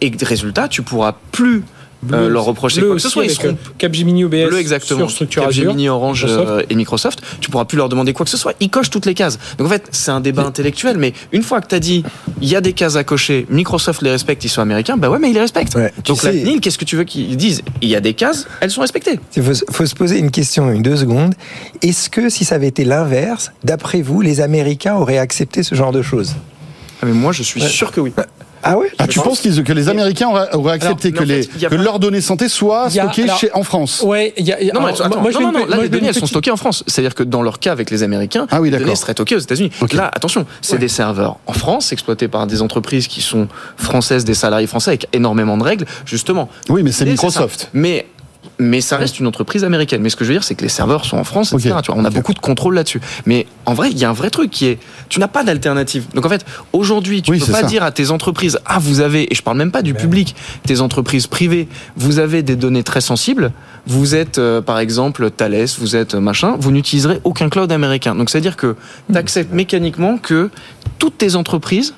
Et 0.00 0.12
résultat, 0.22 0.68
tu 0.68 0.82
pourras 0.82 1.14
plus 1.32 1.64
euh, 2.12 2.28
leur 2.28 2.44
reprocher 2.44 2.80
quoi 2.82 2.94
que 2.94 3.00
ce 3.00 3.08
soit. 3.08 3.24
Ils 3.24 3.30
seront 3.30 3.56
Capgemini 3.78 4.24
OBS 4.24 4.48
bleu 4.48 4.58
exactement. 4.58 5.08
sur 5.08 5.28
Capgemini 5.28 5.88
Orange 5.88 6.26
euh, 6.28 6.62
et 6.68 6.74
Microsoft. 6.74 7.20
Tu 7.40 7.50
pourras 7.50 7.64
plus 7.64 7.76
leur 7.76 7.88
demander 7.88 8.12
quoi 8.12 8.24
que 8.24 8.30
ce 8.30 8.36
soit. 8.36 8.54
Ils 8.60 8.70
cochent 8.70 8.90
toutes 8.90 9.06
les 9.06 9.14
cases. 9.14 9.38
Donc 9.58 9.68
en 9.68 9.70
fait, 9.70 9.88
c'est 9.90 10.10
un 10.10 10.20
débat 10.20 10.44
intellectuel. 10.44 10.98
Mais 10.98 11.12
une 11.32 11.42
fois 11.42 11.60
que 11.60 11.68
tu 11.68 11.74
as 11.74 11.80
dit, 11.80 12.04
il 12.40 12.48
y 12.48 12.56
a 12.56 12.60
des 12.60 12.72
cases 12.72 12.96
à 12.96 13.04
cocher, 13.04 13.46
Microsoft 13.50 14.02
les 14.02 14.10
respecte, 14.10 14.44
ils 14.44 14.48
sont 14.48 14.62
américains. 14.62 14.96
Bah 14.96 15.10
ouais, 15.10 15.18
mais 15.18 15.30
ils 15.30 15.34
les 15.34 15.40
respectent. 15.40 15.78
Donc 16.04 16.22
la 16.22 16.32
CNIL, 16.32 16.60
qu'est-ce 16.60 16.78
que 16.78 16.84
tu 16.84 16.96
veux 16.96 17.04
qu'ils 17.04 17.36
disent? 17.36 17.62
Il 17.82 17.88
y 17.88 17.96
a 17.96 18.00
des 18.00 18.14
cases, 18.14 18.46
elles 18.60 18.70
sont 18.70 18.80
respectées. 18.80 19.18
Il 19.36 19.42
faut, 19.42 19.86
se 19.86 19.94
poser 19.94 20.18
une 20.18 20.30
question, 20.30 20.70
une 20.70 20.82
deux 20.82 20.96
secondes. 20.96 21.34
Est-ce 21.82 22.10
que 22.10 22.28
si 22.28 22.44
ça 22.44 22.56
avait 22.56 22.68
été 22.68 22.84
l'inverse, 22.84 23.52
d'après 23.64 24.02
vous, 24.02 24.20
les 24.20 24.40
Américains 24.40 24.94
auraient 24.94 25.18
accepté 25.18 25.62
ce 25.62 25.74
genre 25.74 25.92
de 25.92 26.02
choses? 26.02 26.34
Ah 27.02 27.06
mais 27.06 27.12
moi, 27.12 27.32
je 27.32 27.42
suis 27.42 27.60
sûr 27.60 27.90
que 27.90 28.00
oui. 28.00 28.12
Ah 28.64 28.78
ouais 28.78 28.90
ah, 28.98 29.06
Tu 29.06 29.20
penses 29.20 29.40
que 29.40 29.72
les 29.72 29.88
Américains 29.88 30.28
auraient, 30.52 30.72
accepté 30.72 31.12
que, 31.12 31.22
les, 31.22 31.46
que 31.46 31.74
leurs 31.74 31.98
données 31.98 32.20
santé 32.20 32.48
soient 32.48 32.90
stockées 32.90 33.26
chez, 33.38 33.52
en 33.52 33.62
France 33.62 34.02
Ouais, 34.04 34.32
y 34.36 34.52
a, 34.52 34.72
non, 34.72 34.80
moi, 34.80 34.92
non, 35.32 35.52
non, 35.52 35.66
là, 35.66 35.78
les 35.82 35.88
données, 35.88 36.08
elles 36.08 36.14
sont 36.14 36.26
stockées 36.26 36.50
en 36.50 36.56
France. 36.56 36.82
C'est-à-dire 36.86 37.14
que 37.14 37.22
dans 37.22 37.42
leur 37.42 37.58
cas 37.58 37.72
avec 37.72 37.90
les 37.90 38.02
Américains, 38.02 38.46
ah 38.50 38.60
oui, 38.60 38.70
les 38.70 38.78
données 38.78 38.96
seraient 38.96 39.12
stockées 39.12 39.36
aux 39.36 39.40
États-Unis. 39.40 39.70
Là, 39.92 40.10
attention, 40.12 40.46
c'est 40.60 40.78
des 40.78 40.88
serveurs 40.88 41.38
en 41.46 41.52
France, 41.52 41.92
exploités 41.92 42.28
par 42.28 42.46
des 42.46 42.62
entreprises 42.62 43.06
qui 43.06 43.20
sont 43.20 43.48
françaises, 43.76 44.24
des 44.24 44.34
salariés 44.34 44.66
français, 44.66 44.90
avec 44.90 45.08
énormément 45.12 45.58
de 45.58 45.62
règles, 45.62 45.86
justement. 46.06 46.48
Oui, 46.68 46.82
mais 46.82 46.92
c'est 46.92 47.04
Microsoft. 47.04 47.70
Mais 47.72 48.06
mais 48.58 48.80
ça 48.80 48.96
reste 48.96 49.18
une 49.18 49.26
entreprise 49.26 49.64
américaine. 49.64 50.02
Mais 50.02 50.10
ce 50.10 50.16
que 50.16 50.24
je 50.24 50.30
veux 50.30 50.34
dire, 50.34 50.44
c'est 50.44 50.54
que 50.54 50.62
les 50.62 50.68
serveurs 50.68 51.04
sont 51.04 51.16
en 51.16 51.24
France, 51.24 51.52
etc. 51.52 51.76
Tu 51.82 51.92
vois, 51.92 52.00
on 52.00 52.04
a 52.04 52.10
beaucoup 52.10 52.34
de 52.34 52.38
contrôle 52.38 52.74
là-dessus. 52.74 53.00
Mais 53.26 53.46
en 53.66 53.74
vrai, 53.74 53.90
il 53.90 53.98
y 53.98 54.04
a 54.04 54.10
un 54.10 54.14
vrai 54.14 54.30
truc 54.30 54.50
qui 54.50 54.66
est, 54.66 54.78
tu 55.08 55.20
n'as 55.20 55.28
pas 55.28 55.44
d'alternative. 55.44 56.04
Donc 56.14 56.24
en 56.26 56.28
fait, 56.28 56.44
aujourd'hui, 56.72 57.22
tu 57.22 57.32
ne 57.32 57.38
peux 57.38 57.52
pas 57.52 57.62
dire 57.62 57.82
à 57.82 57.90
tes 57.90 58.10
entreprises, 58.10 58.58
ah, 58.64 58.78
vous 58.78 59.00
avez, 59.00 59.32
et 59.32 59.34
je 59.34 59.42
parle 59.42 59.56
même 59.56 59.72
pas 59.72 59.82
du 59.82 59.94
public, 59.94 60.34
tes 60.66 60.80
entreprises 60.80 61.26
privées, 61.26 61.68
vous 61.96 62.18
avez 62.18 62.42
des 62.42 62.56
données 62.56 62.82
très 62.82 63.00
sensibles. 63.00 63.52
Vous 63.86 64.14
êtes, 64.14 64.38
euh, 64.38 64.62
par 64.62 64.78
exemple, 64.78 65.30
Thales, 65.30 65.66
vous 65.78 65.96
êtes 65.96 66.14
machin, 66.14 66.56
vous 66.58 66.70
n'utiliserez 66.70 67.20
aucun 67.24 67.48
cloud 67.48 67.70
américain. 67.70 68.14
Donc 68.14 68.30
c'est 68.30 68.38
à 68.38 68.40
dire 68.40 68.56
que 68.56 68.76
tu 69.10 69.18
acceptes 69.18 69.52
mécaniquement 69.52 70.16
que 70.16 70.50
toutes 70.98 71.18
tes 71.18 71.34
entreprises 71.34 71.94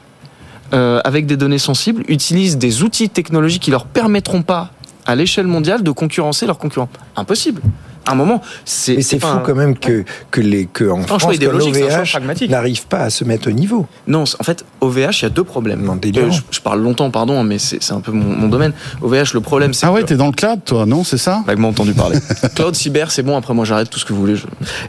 euh, 0.74 1.00
avec 1.04 1.26
des 1.26 1.36
données 1.36 1.58
sensibles 1.58 2.02
utilisent 2.08 2.58
des 2.58 2.82
outils 2.82 3.08
technologiques 3.08 3.62
qui 3.62 3.70
leur 3.70 3.86
permettront 3.86 4.42
pas 4.42 4.72
à 5.06 5.14
l'échelle 5.14 5.46
mondiale 5.46 5.82
de 5.82 5.90
concurrencer 5.90 6.46
leurs 6.46 6.58
concurrents. 6.58 6.88
Impossible. 7.16 7.62
À 8.06 8.12
un 8.12 8.14
moment, 8.14 8.40
c'est. 8.64 8.96
Mais 8.96 9.02
c'est 9.02 9.18
fou 9.18 9.38
quand 9.44 9.54
même 9.56 9.76
que, 9.76 10.04
que, 10.30 10.40
les, 10.40 10.66
que 10.66 10.88
en 10.88 11.02
France, 11.02 11.26
l'OVH 11.40 12.48
n'arrive 12.48 12.86
pas 12.86 13.00
à 13.00 13.10
se 13.10 13.24
mettre 13.24 13.48
au 13.48 13.52
niveau. 13.52 13.86
Non, 14.06 14.22
en 14.22 14.44
fait, 14.44 14.64
OVH, 14.80 15.18
il 15.18 15.22
y 15.22 15.24
a 15.24 15.28
deux 15.28 15.42
problèmes. 15.42 15.82
Non, 15.82 15.98
euh, 16.04 16.30
je, 16.52 16.60
parle 16.60 16.82
longtemps, 16.82 17.10
pardon, 17.10 17.42
mais 17.42 17.58
c'est 17.58 17.92
un 17.92 18.00
peu 18.00 18.12
mon, 18.12 18.46
domaine. 18.48 18.72
OVH, 19.02 19.34
le 19.34 19.40
problème, 19.40 19.74
c'est. 19.74 19.86
Ah 19.86 19.92
ouais, 19.92 20.04
t'es 20.04 20.14
dans 20.14 20.26
le 20.26 20.32
cloud, 20.32 20.60
toi, 20.64 20.86
non 20.86 21.02
C'est 21.02 21.18
ça? 21.18 21.42
Vaguement 21.48 21.68
entendu 21.68 21.94
parler. 21.94 22.18
cloud, 22.54 22.76
cyber, 22.76 23.10
c'est 23.10 23.24
bon, 23.24 23.36
après 23.36 23.54
moi 23.54 23.64
j'arrête 23.64 23.90
tout 23.90 23.98
ce 23.98 24.04
que 24.04 24.12
vous 24.12 24.20
voulez. 24.20 24.36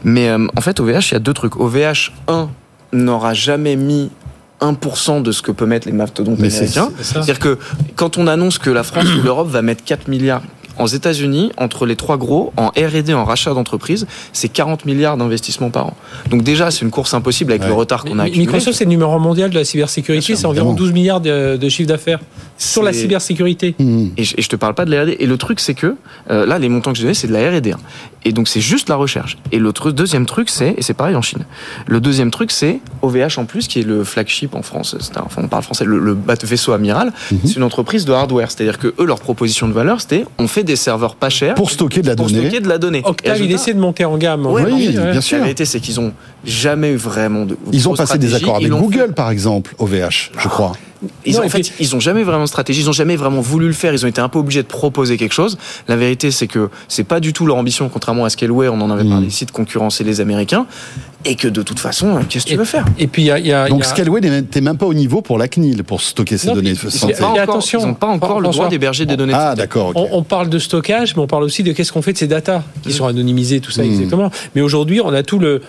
Mais 0.04 0.28
euh, 0.28 0.46
en 0.56 0.60
fait, 0.60 0.78
OVH, 0.78 1.10
il 1.10 1.12
y 1.14 1.16
a 1.16 1.20
deux 1.20 1.34
trucs. 1.34 1.56
OVH, 1.56 2.12
1, 2.28 2.48
n'aura 2.92 3.34
jamais 3.34 3.74
mis 3.74 4.10
1% 4.60 5.22
de 5.22 5.32
ce 5.32 5.42
que 5.42 5.52
peut 5.52 5.66
mettre 5.66 5.86
les 5.86 5.92
mastodontes 5.92 6.38
américains. 6.38 6.90
C'est-à-dire 7.00 7.38
que 7.38 7.58
quand 7.96 8.18
on 8.18 8.26
annonce 8.26 8.58
que 8.58 8.70
la 8.70 8.82
France 8.82 9.06
ou 9.18 9.22
l'Europe 9.22 9.48
va 9.48 9.62
mettre 9.62 9.84
4 9.84 10.08
milliards 10.08 10.42
aux 10.78 10.86
États-Unis, 10.86 11.52
entre 11.56 11.86
les 11.86 11.96
trois 11.96 12.16
gros, 12.16 12.52
en 12.56 12.68
R&D, 12.68 13.14
en 13.14 13.24
rachat 13.24 13.54
d'entreprise, 13.54 14.06
c'est 14.32 14.48
40 14.48 14.84
milliards 14.84 15.16
d'investissements 15.16 15.70
par 15.70 15.86
an. 15.86 15.96
Donc 16.30 16.42
déjà, 16.42 16.70
c'est 16.70 16.82
une 16.82 16.90
course 16.90 17.14
impossible 17.14 17.52
avec 17.52 17.66
le 17.66 17.72
retard 17.72 18.04
qu'on 18.04 18.18
a 18.18 18.24
accumulé. 18.24 18.46
Microsoft, 18.46 18.78
c'est 18.78 18.84
le 18.84 18.90
numéro 18.90 19.18
mondial 19.18 19.50
de 19.50 19.54
la 19.54 19.64
cybersécurité, 19.64 20.36
c'est 20.36 20.46
environ 20.46 20.72
12 20.72 20.92
milliards 20.92 21.20
de, 21.20 21.56
de 21.56 21.68
chiffre 21.68 21.88
d'affaires 21.88 22.20
sur 22.58 22.82
la 22.82 22.92
cybersécurité. 22.92 23.74
Mmh. 23.78 24.06
Et, 24.16 24.24
je, 24.24 24.34
et, 24.36 24.42
je, 24.42 24.48
te 24.48 24.56
parle 24.56 24.74
pas 24.74 24.84
de 24.84 24.90
la 24.90 25.04
R&D. 25.04 25.16
Et 25.20 25.26
le 25.26 25.36
truc, 25.36 25.60
c'est 25.60 25.74
que 25.74 25.94
euh, 26.30 26.44
là, 26.44 26.58
les 26.58 26.68
montants 26.68 26.92
que 26.92 26.98
je 26.98 27.02
donnais, 27.02 27.14
c'est 27.14 27.28
de 27.28 27.32
la 27.32 27.50
R&D. 27.50 27.72
Hein. 27.72 27.78
Et 28.24 28.32
donc, 28.32 28.48
c'est 28.48 28.60
juste 28.60 28.88
la 28.88 28.96
recherche. 28.96 29.38
Et 29.52 29.58
l'autre 29.58 29.90
deuxième 29.90 30.26
truc, 30.26 30.50
c'est, 30.50 30.74
et 30.76 30.82
c'est 30.82 30.94
pareil 30.94 31.14
en 31.14 31.22
Chine, 31.22 31.44
le 31.86 32.00
deuxième 32.00 32.30
truc, 32.30 32.50
c'est 32.50 32.80
OVH 33.02 33.38
en 33.38 33.44
plus, 33.44 33.68
qui 33.68 33.80
est 33.80 33.84
le 33.84 34.02
flagship 34.02 34.54
en 34.54 34.62
France. 34.62 34.96
enfin, 35.16 35.42
on 35.42 35.48
parle 35.48 35.62
français, 35.62 35.84
le, 35.84 35.98
le 35.98 36.16
vaisseau 36.42 36.72
amiral. 36.72 37.12
Mmh. 37.30 37.36
C'est 37.44 37.56
une 37.56 37.62
entreprise 37.62 38.04
de 38.04 38.12
hardware. 38.12 38.50
C'est-à-dire 38.50 38.78
que 38.78 38.88
eux, 38.98 39.04
leur 39.04 39.20
proposition 39.20 39.68
de 39.68 39.72
valeur, 39.72 40.00
c'était 40.00 40.24
on 40.38 40.48
fait 40.48 40.64
des 40.68 40.76
serveurs 40.76 41.16
pas 41.16 41.30
chers 41.30 41.54
pour 41.54 41.70
stocker 41.70 42.02
de 42.02 42.06
la 42.06 42.16
pour 42.16 42.26
donnée. 42.26 42.40
Stocker 42.42 42.60
de 42.60 42.68
la 42.68 42.78
donnée. 42.78 43.02
Octave, 43.04 43.40
il 43.40 43.52
essaie 43.52 43.74
de 43.74 43.80
monter 43.80 44.04
en 44.04 44.16
gamme. 44.16 44.46
oui, 44.46 44.90
bien 44.90 45.20
sûr. 45.20 45.38
La 45.38 45.44
vérité, 45.44 45.64
c'est 45.64 45.80
qu'ils 45.80 45.98
ont 46.00 46.12
jamais 46.44 46.90
eu 46.90 46.96
vraiment 46.96 47.44
de. 47.44 47.56
Ils 47.72 47.88
ont 47.88 47.94
passé 47.94 48.18
des 48.18 48.34
accords 48.34 48.56
avec 48.56 48.70
Google, 48.70 49.12
par 49.14 49.30
exemple, 49.30 49.74
OVH, 49.78 50.30
je 50.38 50.48
crois. 50.48 50.72
Ils 51.24 51.38
ont, 51.38 51.44
en 51.44 51.48
fait, 51.48 51.72
ils 51.78 51.94
ont 51.94 52.00
jamais 52.00 52.24
vraiment 52.24 52.44
de 52.44 52.48
stratégie, 52.48 52.80
ils 52.80 52.88
ont 52.88 52.92
jamais 52.92 53.16
vraiment 53.16 53.40
voulu 53.40 53.66
le 53.66 53.72
faire, 53.72 53.92
ils 53.92 54.04
ont 54.04 54.08
été 54.08 54.20
un 54.20 54.28
peu 54.28 54.38
obligés 54.38 54.62
de 54.62 54.68
proposer 54.68 55.16
quelque 55.16 55.34
chose. 55.34 55.56
La 55.86 55.96
vérité, 55.96 56.30
c'est 56.30 56.48
que 56.48 56.70
c'est 56.88 57.04
pas 57.04 57.20
du 57.20 57.32
tout 57.32 57.46
leur 57.46 57.56
ambition, 57.56 57.88
contrairement 57.88 58.24
à 58.24 58.30
Scaleway, 58.30 58.68
on 58.68 58.80
en 58.80 58.90
avait 58.90 59.08
parlé 59.08 59.26
mm. 59.26 59.30
ici, 59.30 59.46
de 59.46 59.50
concurrencer 59.50 60.02
les 60.02 60.20
Américains, 60.20 60.66
et 61.24 61.36
que 61.36 61.48
de 61.48 61.62
toute 61.62 61.78
façon, 61.78 62.20
qu'est-ce 62.28 62.46
que 62.46 62.50
tu 62.50 62.56
veux 62.56 62.64
faire? 62.64 62.84
Et 62.98 63.06
puis, 63.06 63.24
y 63.24 63.30
a, 63.30 63.38
y 63.38 63.52
a, 63.52 63.68
Donc, 63.68 63.84
Scaleway 63.84 64.20
n'était 64.20 64.60
même 64.60 64.76
pas 64.76 64.86
au 64.86 64.94
niveau 64.94 65.22
pour 65.22 65.38
la 65.38 65.46
CNIL, 65.46 65.84
pour 65.84 66.00
stocker 66.00 66.36
ces 66.36 66.48
données. 66.48 66.74
attention, 67.38 67.80
ils 67.80 67.86
n'ont 67.86 67.94
pas 67.94 68.08
encore 68.08 68.40
le 68.40 68.48
droit 68.48 68.68
d'héberger 68.68 69.06
des 69.06 69.16
données. 69.16 69.34
Ah, 69.34 69.54
d'accord. 69.54 69.92
On, 69.94 70.22
parle 70.22 70.48
de 70.48 70.58
stockage, 70.58 71.14
mais 71.16 71.22
on 71.22 71.26
parle 71.26 71.44
aussi 71.44 71.62
de 71.62 71.72
qu'est-ce 71.72 71.92
qu'on 71.92 72.02
fait 72.02 72.12
de 72.12 72.18
ces 72.18 72.26
datas 72.26 72.62
qui 72.82 72.88
mm. 72.88 72.92
sont 72.92 73.06
anonymisées, 73.06 73.60
tout 73.60 73.70
ça, 73.70 73.82
mm. 73.82 73.86
exactement. 73.86 74.30
Mais 74.54 74.62
aujourd'hui, 74.62 75.00
on 75.00 75.12
a 75.12 75.22
tout 75.22 75.38
le 75.38 75.62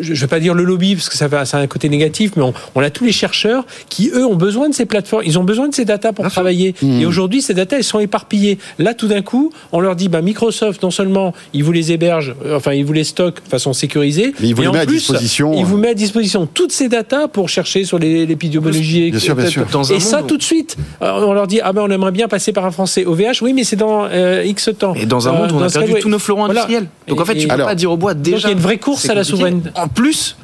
je 0.00 0.12
ne 0.12 0.16
vais 0.16 0.26
pas 0.26 0.40
dire 0.40 0.54
le 0.54 0.64
lobby 0.64 0.94
parce 0.94 1.08
que 1.08 1.16
ça, 1.16 1.28
va, 1.28 1.44
ça 1.44 1.58
a 1.58 1.60
un 1.60 1.66
côté 1.66 1.88
négatif, 1.88 2.32
mais 2.36 2.42
on, 2.74 2.80
a 2.80 2.90
tous 2.90 3.04
les 3.04 3.12
chercheurs 3.12 3.64
qui 3.88 4.10
eux 4.14 4.24
ont 4.24 4.36
besoin 4.36 4.68
de 4.68 4.74
ces 4.74 4.86
plateformes, 4.86 5.22
ils 5.24 5.38
ont 5.38 5.44
besoin 5.44 5.68
de 5.68 5.74
ces 5.74 5.84
datas 5.84 6.12
pour 6.12 6.26
travailler. 6.28 6.74
Mmh. 6.82 7.00
Et 7.00 7.06
aujourd'hui, 7.06 7.42
ces 7.42 7.54
datas 7.54 7.76
elles 7.76 7.84
sont 7.84 8.00
éparpillées. 8.00 8.58
Là, 8.78 8.94
tout 8.94 9.08
d'un 9.08 9.22
coup, 9.22 9.52
on 9.72 9.80
leur 9.80 9.96
dit, 9.96 10.08
bah, 10.08 10.22
Microsoft, 10.22 10.82
non 10.82 10.90
seulement 10.90 11.34
il 11.52 11.64
vous 11.64 11.72
les 11.72 11.92
héberge, 11.92 12.34
euh, 12.44 12.56
enfin 12.56 12.72
il 12.72 12.84
vous 12.84 12.92
les 12.92 13.04
stocke 13.04 13.42
de 13.44 13.48
façon 13.48 13.72
sécurisée, 13.72 14.34
mais 14.40 14.48
il 14.48 14.54
vous 14.54 14.70
met 14.70 14.78
à 14.78 14.86
disposition. 14.86 15.54
Il 15.56 15.64
vous 15.64 15.76
met 15.76 15.90
à 15.90 15.94
disposition 15.94 16.46
toutes 16.46 16.72
ces 16.72 16.88
datas 16.88 17.28
pour 17.28 17.48
chercher 17.48 17.84
sur 17.84 17.98
l'épidémiologie. 17.98 19.10
Bien 19.10 19.20
sûr, 19.20 19.34
bien 19.34 19.46
sûr. 19.46 19.66
et 19.90 20.00
ça, 20.00 20.22
tout 20.22 20.36
de 20.36 20.42
suite, 20.42 20.76
on 21.00 21.32
leur 21.32 21.46
dit, 21.46 21.60
ah 21.62 21.72
ben 21.72 21.82
on 21.82 21.90
aimerait 21.90 22.12
bien 22.12 22.28
passer 22.28 22.52
par 22.52 22.64
un 22.64 22.70
français 22.70 23.04
OVH, 23.04 23.42
oui, 23.42 23.52
mais 23.52 23.64
c'est 23.64 23.76
dans 23.76 24.06
euh, 24.10 24.44
X 24.44 24.70
temps. 24.78 24.94
Et 24.94 25.06
dans 25.06 25.28
un 25.28 25.32
monde 25.32 25.52
où 25.52 25.56
on 25.56 25.62
a 25.62 25.70
perdu 25.70 25.94
tous 26.00 26.08
nos 26.08 26.18
fleurons 26.18 26.46
industriels. 26.46 26.86
Donc 27.08 27.20
en 27.20 27.24
fait, 27.24 27.36
tu 27.36 27.48
peux 27.48 27.56
pas 27.56 27.74
dire 27.74 27.90
au 27.90 27.96
bois 27.96 28.14
déjà. 28.14 28.48
il 28.48 28.50
y 28.50 28.54
a 28.54 28.56
une 28.56 28.62
vraie 28.62 28.78
course 28.78 29.08
à 29.08 29.14
la 29.14 29.24
souveraineté. 29.24 29.70
En 29.84 29.88
plus, 29.88 30.34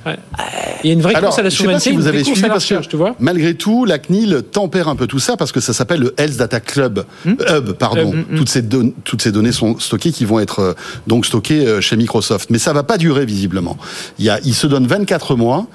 il 0.84 0.88
y 0.88 0.90
a 0.90 0.92
une 0.92 1.00
vraie 1.00 1.14
course 1.14 1.38
à 1.38 1.42
la 1.42 1.48
souveraineté. 1.48 1.90
Si 1.90 1.96
vous 1.96 2.06
avez 2.06 2.22
suivi 2.22 2.42
parce 2.42 2.66
que, 2.66 2.86
tu 2.86 2.96
vois. 2.96 3.16
malgré 3.20 3.54
tout, 3.54 3.86
la 3.86 3.98
CNIL 3.98 4.42
tempère 4.52 4.88
un 4.88 4.96
peu 4.96 5.06
tout 5.06 5.18
ça 5.18 5.38
parce 5.38 5.50
que 5.50 5.60
ça 5.60 5.72
s'appelle 5.72 6.00
le 6.00 6.14
Health 6.18 6.36
Data 6.36 6.60
Club 6.60 7.06
hmm 7.24 7.34
Hub, 7.48 7.72
pardon. 7.72 8.12
Hmm, 8.12 8.34
hmm. 8.34 8.36
Toutes 8.36 8.48
ces 8.50 8.62
toutes 9.04 9.22
ces 9.22 9.32
données 9.32 9.52
sont 9.52 9.78
stockées 9.78 10.12
qui 10.12 10.26
vont 10.26 10.40
être 10.40 10.58
euh, 10.60 10.72
donc 11.06 11.24
stockées 11.24 11.66
euh, 11.66 11.80
chez 11.80 11.96
Microsoft. 11.96 12.50
Mais 12.50 12.58
ça 12.58 12.74
va 12.74 12.82
pas 12.82 12.98
durer 12.98 13.24
visiblement. 13.24 13.78
Il 14.18 14.26
y 14.26 14.30
a, 14.30 14.40
il 14.44 14.54
se 14.54 14.66
donne 14.66 14.86
24 14.86 15.36
mois 15.36 15.66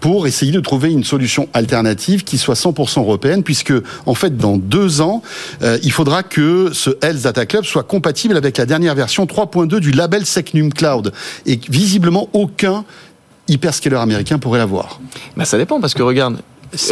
pour 0.00 0.26
essayer 0.26 0.52
de 0.52 0.60
trouver 0.60 0.92
une 0.92 1.04
solution 1.04 1.48
alternative 1.54 2.24
qui 2.24 2.36
soit 2.36 2.56
100% 2.56 3.00
européenne, 3.00 3.42
puisque 3.42 3.72
en 4.04 4.14
fait 4.14 4.36
dans 4.36 4.58
deux 4.58 5.00
ans, 5.00 5.22
euh, 5.62 5.78
il 5.82 5.92
faudra 5.92 6.22
que 6.22 6.70
ce 6.74 6.90
Health 7.00 7.22
Data 7.22 7.46
Club 7.46 7.64
soit 7.64 7.84
compatible 7.84 8.36
avec 8.36 8.58
la 8.58 8.66
dernière 8.66 8.94
version 8.94 9.24
3.2 9.24 9.80
du 9.80 9.92
label 9.92 10.26
Secnum 10.26 10.74
Cloud. 10.74 11.12
Et 11.46 11.58
visiblement 11.70 12.28
aucun 12.34 12.84
hyperscaler 13.48 13.96
américain 13.96 14.38
pourrait 14.38 14.58
l'avoir. 14.58 15.00
Bah 15.36 15.44
ça 15.44 15.58
dépend 15.58 15.80
parce 15.80 15.94
que 15.94 16.02
regarde, 16.02 16.38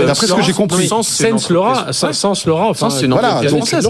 D'après 0.07 0.27
ce 0.27 0.35
que 0.35 0.43
j'ai 0.43 0.53
compris, 0.53 0.87
Sense 0.87 1.51
l'aura, 1.51 1.93
Sense 1.93 2.47
l'aura. 2.47 2.69
Enfin, 2.69 2.91
c'est 2.91 3.07
une 3.07 3.13
voilà, 3.13 3.43
donc, 3.43 3.67
ça, 3.67 3.81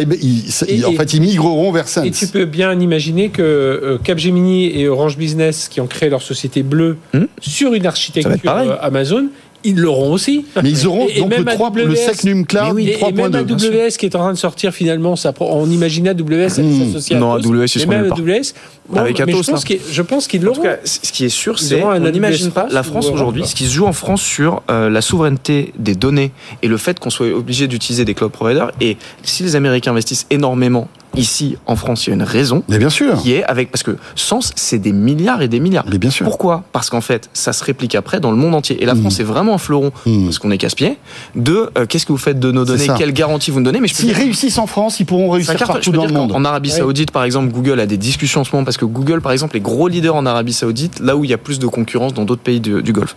ils, 0.00 0.86
en 0.86 0.92
fait, 0.92 1.14
ils 1.14 1.20
migreront 1.20 1.72
vers 1.72 1.88
Sense. 1.88 2.06
Et 2.06 2.10
tu 2.10 2.26
peux 2.28 2.44
bien 2.44 2.78
imaginer 2.78 3.30
que 3.30 3.42
euh, 3.42 3.98
Capgemini 3.98 4.66
et 4.66 4.88
Orange 4.88 5.16
Business, 5.16 5.68
qui 5.68 5.80
ont 5.80 5.86
créé 5.86 6.08
leur 6.08 6.22
société 6.22 6.62
bleue 6.62 6.96
hmm 7.14 7.24
sur 7.40 7.74
une 7.74 7.86
architecture 7.86 8.32
euh, 8.46 8.76
Amazon, 8.80 9.26
ils 9.64 9.78
l'auront 9.78 10.12
aussi. 10.12 10.44
Mais 10.62 10.70
ils 10.70 10.86
auront 10.86 11.06
donc 11.18 11.36
le, 11.36 11.44
3, 11.44 11.72
le 11.74 11.94
Secnum 11.94 12.46
Cloud 12.46 12.72
oui, 12.74 12.96
3.2. 13.00 13.08
Et 13.08 13.12
même 13.12 13.34
AWS 13.34 13.96
qui 13.98 14.06
est 14.06 14.16
en 14.16 14.20
train 14.20 14.32
de 14.32 14.38
sortir 14.38 14.72
finalement, 14.72 15.16
ça, 15.16 15.32
on 15.40 15.70
imagine 15.70 16.08
AWS 16.08 16.60
mmh. 16.60 16.86
s'associer 16.86 17.16
Non, 17.16 17.34
AWS, 17.34 17.66
ils 17.76 17.88
même 17.88 18.10
AWS, 18.10 18.52
bon, 18.88 19.00
Avec 19.00 19.20
Atos, 19.20 19.46
je 19.46 19.50
pense 19.50 19.64
qu'ils, 19.64 19.80
je 19.90 20.02
pense 20.02 20.26
qu'ils 20.26 20.42
l'auront. 20.42 20.60
En 20.60 20.62
tout 20.62 20.68
cas, 20.68 20.76
ce 20.84 21.12
qui 21.12 21.24
est 21.24 21.30
sûr, 21.30 21.58
c'est 21.58 21.82
on 21.82 21.98
n'imagine 21.98 22.50
pas 22.50 22.68
la 22.70 22.82
France 22.82 23.08
aujourd'hui, 23.08 23.46
ce 23.46 23.54
qui 23.54 23.66
se 23.66 23.72
joue 23.72 23.86
en 23.86 23.92
France 23.92 24.22
sur 24.22 24.62
euh, 24.70 24.88
la 24.90 25.00
souveraineté 25.00 25.72
des 25.78 25.94
données 25.94 26.32
et 26.62 26.68
le 26.68 26.76
fait 26.76 26.98
qu'on 26.98 27.10
soit 27.10 27.28
obligé 27.28 27.66
d'utiliser 27.66 28.04
des 28.04 28.14
cloud 28.14 28.32
providers. 28.32 28.72
Et 28.80 28.96
si 29.22 29.42
les 29.42 29.56
Américains 29.56 29.90
investissent 29.90 30.26
énormément 30.30 30.88
ici 31.16 31.56
en 31.66 31.76
France, 31.76 32.06
il 32.06 32.10
y 32.10 32.12
a 32.12 32.14
une 32.14 32.22
raison. 32.22 32.62
Mais 32.68 32.78
bien 32.78 32.90
sûr. 32.90 33.20
Qui 33.22 33.32
est 33.32 33.44
avec 33.44 33.70
parce 33.70 33.82
que 33.82 33.96
Sens, 34.14 34.52
c'est 34.56 34.78
des 34.78 34.92
milliards 34.92 35.42
et 35.42 35.48
des 35.48 35.60
milliards. 35.60 35.84
Mais 35.90 35.98
bien 35.98 36.10
sûr. 36.10 36.24
Pourquoi? 36.24 36.64
Parce 36.72 36.90
qu'en 36.90 37.00
fait, 37.00 37.28
ça 37.32 37.52
se 37.52 37.64
réplique 37.64 37.94
après 37.94 38.20
dans 38.20 38.30
le 38.30 38.36
monde 38.36 38.54
entier. 38.54 38.82
Et 38.82 38.86
la 38.86 38.94
mmh. 38.94 39.00
France 39.00 39.20
est 39.20 39.24
vraiment 39.24 39.49
un 39.54 39.58
fleuron 39.58 39.92
mmh. 40.06 40.24
parce 40.24 40.38
qu'on 40.38 40.50
est 40.50 40.58
casse-pied. 40.58 40.98
De 41.34 41.70
euh, 41.76 41.86
qu'est-ce 41.86 42.06
que 42.06 42.12
vous 42.12 42.18
faites 42.18 42.40
de 42.40 42.52
nos 42.52 42.64
données 42.64 42.86
Quelle 42.98 43.12
garantie 43.12 43.50
vous 43.50 43.60
nous 43.60 43.64
donnez 43.64 43.80
Mais 43.80 43.88
s'ils 43.88 44.12
réussissent 44.12 44.58
en 44.58 44.66
France, 44.66 45.00
ils 45.00 45.06
pourront 45.06 45.30
réussir 45.30 45.56
partout 45.56 45.92
dans 45.92 46.06
le 46.06 46.12
monde. 46.12 46.32
En 46.32 46.44
Arabie 46.44 46.70
Saoudite, 46.70 47.10
par 47.10 47.24
exemple, 47.24 47.52
Google 47.52 47.80
a 47.80 47.86
des 47.86 47.96
discussions 47.96 48.42
en 48.42 48.44
ce 48.44 48.50
moment 48.52 48.64
parce 48.64 48.76
que 48.76 48.84
Google, 48.84 49.20
par 49.20 49.32
exemple, 49.32 49.56
est 49.56 49.60
gros 49.60 49.88
leader 49.88 50.14
en 50.14 50.26
Arabie 50.26 50.52
Saoudite, 50.52 51.00
là 51.00 51.16
où 51.16 51.24
il 51.24 51.30
y 51.30 51.34
a 51.34 51.38
plus 51.38 51.58
de 51.58 51.66
concurrence 51.66 52.14
dans 52.14 52.24
d'autres 52.24 52.42
pays 52.42 52.60
du 52.60 52.92
Golfe. 52.92 53.14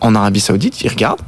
En 0.00 0.14
Arabie 0.14 0.40
Saoudite, 0.40 0.82
ils 0.82 0.88
regardent 0.88 1.20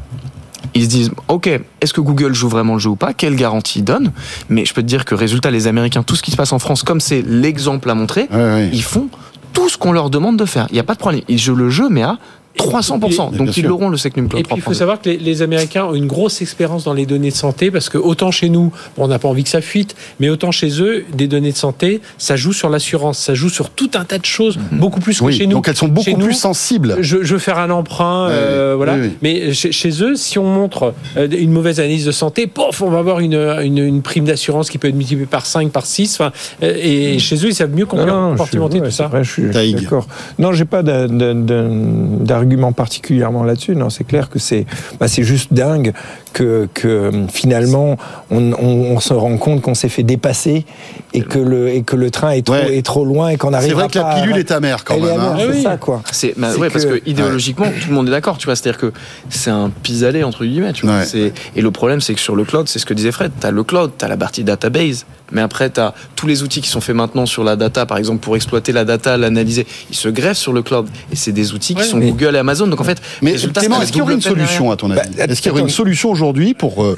ils 0.77 0.85
se 0.85 0.89
disent, 0.89 1.11
OK, 1.29 1.47
est-ce 1.81 1.93
que 1.95 2.01
Google 2.01 2.35
joue 2.35 2.49
vraiment 2.49 2.75
le 2.75 2.79
jeu 2.79 2.91
ou 2.91 2.97
pas 2.97 3.15
Quelle 3.15 3.35
garantie 3.35 3.79
il 3.79 3.83
donne 3.83 4.13
Mais 4.49 4.65
je 4.65 4.75
peux 4.75 4.83
te 4.83 4.87
dire 4.87 5.05
que 5.05 5.15
résultat, 5.15 5.51
les 5.51 5.67
Américains, 5.67 6.03
tout 6.03 6.17
ce 6.17 6.23
qui 6.23 6.31
se 6.31 6.37
passe 6.37 6.53
en 6.53 6.59
France, 6.59 6.83
comme 6.83 7.01
c'est 7.01 7.23
l'exemple 7.23 7.89
à 7.89 7.95
montrer, 7.95 8.29
ils 8.73 8.83
font 8.83 9.09
tout 9.53 9.71
ce 9.71 9.79
qu'on 9.79 9.93
leur 9.93 10.11
demande 10.11 10.37
de 10.37 10.45
faire. 10.45 10.67
Il 10.71 10.75
n'y 10.75 10.81
a 10.81 10.85
pas 10.85 10.93
de 10.93 10.99
problème. 10.99 11.23
Ils 11.29 11.39
jouent 11.39 11.55
le 11.55 11.71
jeu, 11.71 11.89
mais 11.89 12.03
à 12.03 12.19
300%. 12.57 13.37
Donc 13.37 13.57
ils 13.57 13.65
l'auront 13.65 13.89
le 13.89 13.97
Secnum 13.97 14.29
Cloud. 14.29 14.41
Et 14.41 14.45
puis 14.45 14.55
il 14.57 14.63
faut 14.63 14.75
savoir 14.75 15.01
que 15.01 15.11
les, 15.11 15.43
Américains 15.43 15.85
ont 15.85 15.95
une 15.95 16.07
grosse 16.07 16.41
expérience 16.41 16.85
dans 16.85 16.95
les 16.95 17.07
données 17.07 17.31
de 17.31 17.37
santé 17.37 17.71
parce 17.71 17.89
que 17.89 17.99
autant 17.99 18.31
chez 18.31 18.49
nous, 18.49 18.73
on 18.97 19.09
n'a 19.09 19.19
pas 19.19 19.29
envie 19.29 19.45
que 19.45 19.51
ça 19.51 19.61
fuite, 19.61 19.95
mais 20.19 20.31
autant 20.31 20.51
chez 20.51 20.81
eux, 20.81 21.05
des 21.13 21.29
données 21.29 21.53
de 21.53 21.57
santé, 21.57 22.01
ça 22.19 22.37
joue 22.37 22.53
sur 22.53 22.71
l'assurance, 22.71 23.19
ça 23.19 23.35
joue 23.35 23.51
sur 23.51 23.71
tout 23.71 23.91
un 23.95 24.05
tas 24.05 24.19
de 24.19 24.25
choses, 24.25 24.57
mhm. 24.57 24.79
beaucoup 24.79 25.01
plus 25.01 25.21
que 25.21 25.31
chez 25.31 25.47
nous. 25.47 25.53
Donc 25.53 25.69
elles 25.69 25.77
sont 25.77 25.89
beaucoup 25.89 26.17
plus 26.17 26.35
sensibles. 26.35 26.97
Je, 27.01 27.17
veux 27.19 27.39
faire 27.39 27.59
un 27.59 27.71
emprunt, 27.71 28.29
euh, 28.31 28.75
voilà. 28.77 28.97
Mais 29.23 29.53
chez, 29.53 30.03
eux, 30.03 30.17
si 30.17 30.39
on 30.39 30.47
montre 30.47 30.95
euh, 31.17 31.29
une 31.31 31.53
mauvaise 31.53 31.81
analyse 31.81 32.07
de 32.07 32.13
santé, 32.13 32.47
pof, 32.47 32.81
on 32.83 32.91
va 32.91 32.99
avoir 32.99 33.21
une, 33.21 33.35
une, 33.35 34.03
prime 34.03 34.25
d'assurance 34.25 34.71
qui 34.71 34.79
peut 34.79 34.89
être 34.89 34.95
multipliée 34.95 35.27
par 35.27 35.45
5, 35.47 35.71
par 35.71 35.85
6. 35.87 36.15
Enfin, 36.15 36.33
euh, 36.63 36.75
et 36.81 37.15
mhm. 37.15 37.19
chez 37.21 37.37
eux, 37.37 37.49
ils 37.49 37.55
savent 37.55 37.75
mieux 37.75 37.87
compartimenter 37.87 38.81
tout 38.81 38.91
ça. 38.91 39.09
Vrai, 39.09 39.25
je 39.25 39.31
suis 39.31 39.43
d'accord. 39.45 40.07
Non, 40.39 40.53
j'ai 40.53 40.65
pas 40.65 40.83
d'argument 40.83 42.46
argument 42.47 42.73
particulièrement 42.73 43.43
là-dessus. 43.43 43.75
Non, 43.75 43.91
c'est 43.91 44.05
clair 44.05 44.31
que 44.31 44.39
c'est 44.39 44.67
bah, 45.01 45.09
c'est 45.09 45.25
juste 45.25 45.53
dingue 45.53 45.93
que, 46.33 46.69
que 46.75 47.11
finalement 47.33 47.97
on, 48.31 48.53
on, 48.53 49.01
se 49.01 49.15
rend 49.15 49.37
compte 49.37 49.63
qu'on 49.63 49.75
s'est 49.75 49.89
fait 49.89 50.03
dépasser 50.03 50.65
et 51.13 51.23
que 51.23 51.39
le 51.39 51.69
et 51.69 51.83
que 51.83 51.97
le 51.97 52.11
train 52.11 52.31
est 52.31 52.47
trop 52.47 52.55
est 52.55 52.85
trop 52.85 53.05
loin 53.05 53.29
et 53.29 53.37
qu'on 53.37 53.53
arrive. 53.53 53.71
C'est 53.71 53.75
vrai 53.75 53.89
que 53.89 53.99
la 53.99 54.15
pilule 54.15 54.37
est 54.37 54.51
amère 54.53 54.85
quand 54.85 54.99
même. 54.99 55.21
Hein. 55.21 55.37
C'est 55.39 55.63
ça 55.63 55.77
quoi. 55.77 56.03
C'est 56.13 56.35
bah, 56.37 56.55
ouais, 56.57 56.71
parce 56.71 56.87
que 56.87 57.03
idéologiquement 57.07 57.67
tout 57.67 57.89
le 57.89 57.95
monde 57.95 58.09
est 58.09 58.13
d'accord. 58.13 58.39
Tu 58.39 58.47
vois, 58.47 58.57
c'est-à-dire 58.57 58.81
que 58.81 58.93
c'est 59.29 59.51
un 59.51 59.71
pis-aller 59.83 60.23
entre 60.23 60.45
guillemets. 60.45 60.73
Tu 60.73 60.87
vois. 60.87 61.03
Et 61.15 61.61
le 61.61 61.71
problème 61.71 62.01
c'est 62.01 62.15
que 62.15 62.21
sur 62.21 62.37
le 62.37 62.45
cloud, 62.45 62.69
c'est 62.69 62.79
ce 62.79 62.87
que 62.87 62.95
disait 62.95 63.13
Fred. 63.13 63.33
T'as 63.41 63.51
le 63.51 63.65
cloud, 63.65 63.93
t'as 63.99 64.09
la 64.09 64.17
partie 64.17 64.45
database, 64.45 65.07
mais 65.33 65.41
après 65.41 65.71
tu 65.71 65.81
as 65.81 65.95
tous 66.15 66.27
les 66.27 66.43
outils 66.43 66.61
qui 66.61 66.69
sont 66.69 66.81
faits 66.81 66.97
maintenant 66.97 67.27
sur 67.27 67.45
la 67.45 67.57
data, 67.57 67.87
par 67.87 67.99
exemple 67.99 68.21
pour 68.21 68.37
exploiter 68.37 68.73
la 68.73 68.85
data, 68.85 69.17
l'analyser, 69.17 69.67
ils 69.91 69.97
se 69.97 70.09
greffent 70.09 70.39
sur 70.39 70.53
le 70.53 70.63
cloud. 70.63 70.89
Et 71.13 71.17
c'est 71.17 71.33
des 71.33 71.53
outils 71.53 71.75
qui 71.75 71.85
sont 71.85 71.99
Google 71.99 72.37
Amazon. 72.37 72.67
Donc 72.67 72.81
en 72.81 72.85
fait, 72.85 73.01
mais 73.23 73.35
Clément, 73.35 73.81
est-ce 73.81 73.93
qu'il 73.93 74.01
y 74.01 74.03
aurait 74.03 74.15
une 74.15 74.21
solution 74.21 74.71
à 74.71 74.77
ton 74.77 74.91
avis? 74.91 75.09
Bah, 75.17 75.25
Est-ce 75.25 75.41
qu'il 75.41 75.51
y 75.51 75.53
aurait 75.53 75.63
une 75.63 75.69
solution 75.69 76.11
aujourd'hui 76.11 76.55
pour 76.55 76.85
euh, 76.85 76.97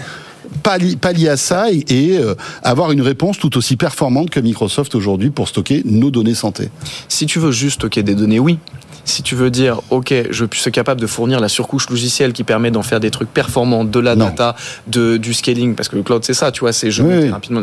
pallier 0.62 1.28
à 1.28 1.36
ça 1.36 1.66
et, 1.70 2.18
euh, 2.18 2.34
avoir 2.62 2.92
une 2.92 3.02
réponse 3.02 3.38
tout 3.38 3.56
aussi 3.56 3.76
performante 3.76 4.30
que 4.30 4.40
Microsoft 4.40 4.94
aujourd'hui 4.94 5.30
pour 5.30 5.48
stocker 5.48 5.82
nos 5.84 6.10
données 6.10 6.34
santé? 6.34 6.70
Si 7.08 7.26
tu 7.26 7.38
veux 7.38 7.52
juste 7.52 7.76
stocker 7.76 8.02
des 8.02 8.14
données, 8.14 8.38
oui. 8.38 8.58
Si 9.04 9.22
tu 9.22 9.34
veux 9.34 9.50
dire, 9.50 9.80
OK, 9.88 10.12
je 10.30 10.44
suis 10.52 10.70
capable 10.70 11.00
de 11.00 11.06
fournir 11.06 11.40
la 11.40 11.48
surcouche 11.48 11.88
logicielle 11.88 12.34
qui 12.34 12.44
permet 12.44 12.70
d'en 12.70 12.82
faire 12.82 13.00
des 13.00 13.10
trucs 13.10 13.32
performants, 13.32 13.84
de 13.84 14.00
la 14.00 14.16
data, 14.16 14.54
de, 14.86 15.16
du 15.16 15.32
scaling, 15.32 15.74
parce 15.74 15.88
que 15.88 15.96
le 15.96 16.02
cloud, 16.02 16.22
c'est 16.24 16.34
ça, 16.34 16.52
tu 16.52 16.60
vois, 16.60 16.74
c'est 16.74 16.90
je 16.90 17.02
oui, 17.02 17.30
rapidement. 17.30 17.62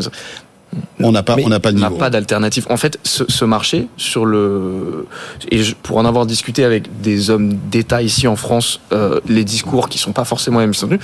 On 1.00 1.12
n'a 1.12 1.22
pas, 1.22 1.36
on 1.42 1.48
n'a 1.48 1.60
pas 1.60 1.72
de 1.72 1.98
pas 1.98 2.10
d'alternative. 2.10 2.66
En 2.70 2.76
fait, 2.76 2.98
ce, 3.04 3.44
marché 3.44 3.88
sur 3.96 4.24
le 4.24 5.06
et 5.50 5.62
pour 5.82 5.98
en 5.98 6.04
avoir 6.04 6.26
discuté 6.26 6.64
avec 6.64 7.00
des 7.00 7.30
hommes 7.30 7.54
d'État 7.70 8.02
ici 8.02 8.26
en 8.26 8.36
France, 8.36 8.80
euh, 8.92 9.20
les 9.28 9.44
discours 9.44 9.88
qui 9.88 9.98
sont 9.98 10.12
pas 10.12 10.24
forcément 10.24 10.60
les 10.60 10.66
mêmes, 10.66 10.98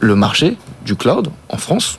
le 0.00 0.14
marché 0.16 0.56
du 0.84 0.96
cloud 0.96 1.28
en 1.48 1.56
France 1.56 1.98